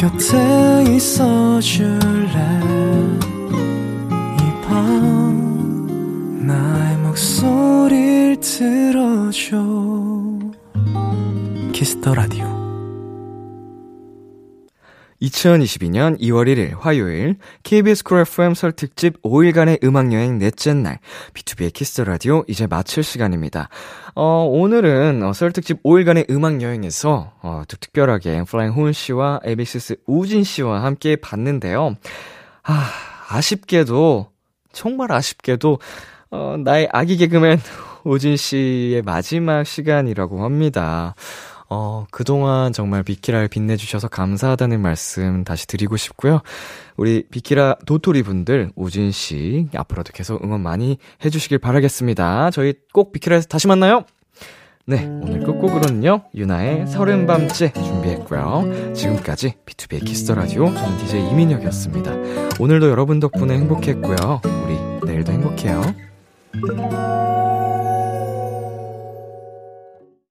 [0.00, 2.30] 곁에 있어줄래?
[4.38, 9.58] 이 밤 나의 목소리를 들어줘.
[11.72, 12.59] Kiss the Radio
[15.22, 20.98] 2022년 2월 1일 화요일 KBS Cool FM 설 특집 5일간의 음악여행 넷째 날
[21.34, 23.68] B2B의 키스 라디오 이제 마칠 시간입니다.
[24.14, 30.82] 어, 오늘은 어, 설 특집 5일간의 음악여행에서 어, 특별하게 N.Flying 훈 씨와 AB6IX 우진 씨와
[30.82, 31.96] 함께 봤는데요.
[32.62, 32.90] 아,
[33.28, 34.30] 아쉽게도
[34.72, 35.78] 정말 아쉽게도
[36.30, 37.58] 어, 나의 아기 개그맨
[38.04, 41.14] 우진 씨의 마지막 시간이라고 합니다.
[41.70, 46.40] 어, 그동안 정말 비키라를 빛내주셔서 감사하다는 말씀 다시 드리고 싶고요.
[46.96, 52.50] 우리 비키라 도토리 분들, 우진 씨, 앞으로도 계속 응원 많이 해주시길 바라겠습니다.
[52.50, 54.04] 저희 꼭 비키라에서 다시 만나요!
[54.84, 58.92] 네, 오늘 끝곡으로는요, 윤하의 서른 밤째 준비했고요.
[58.92, 62.12] 지금까지 B2B의 키스터 라디오, 저는 DJ 이민혁이었습니다.
[62.58, 64.40] 오늘도 여러분 덕분에 행복했고요.
[64.64, 65.82] 우리 내일도 행복해요.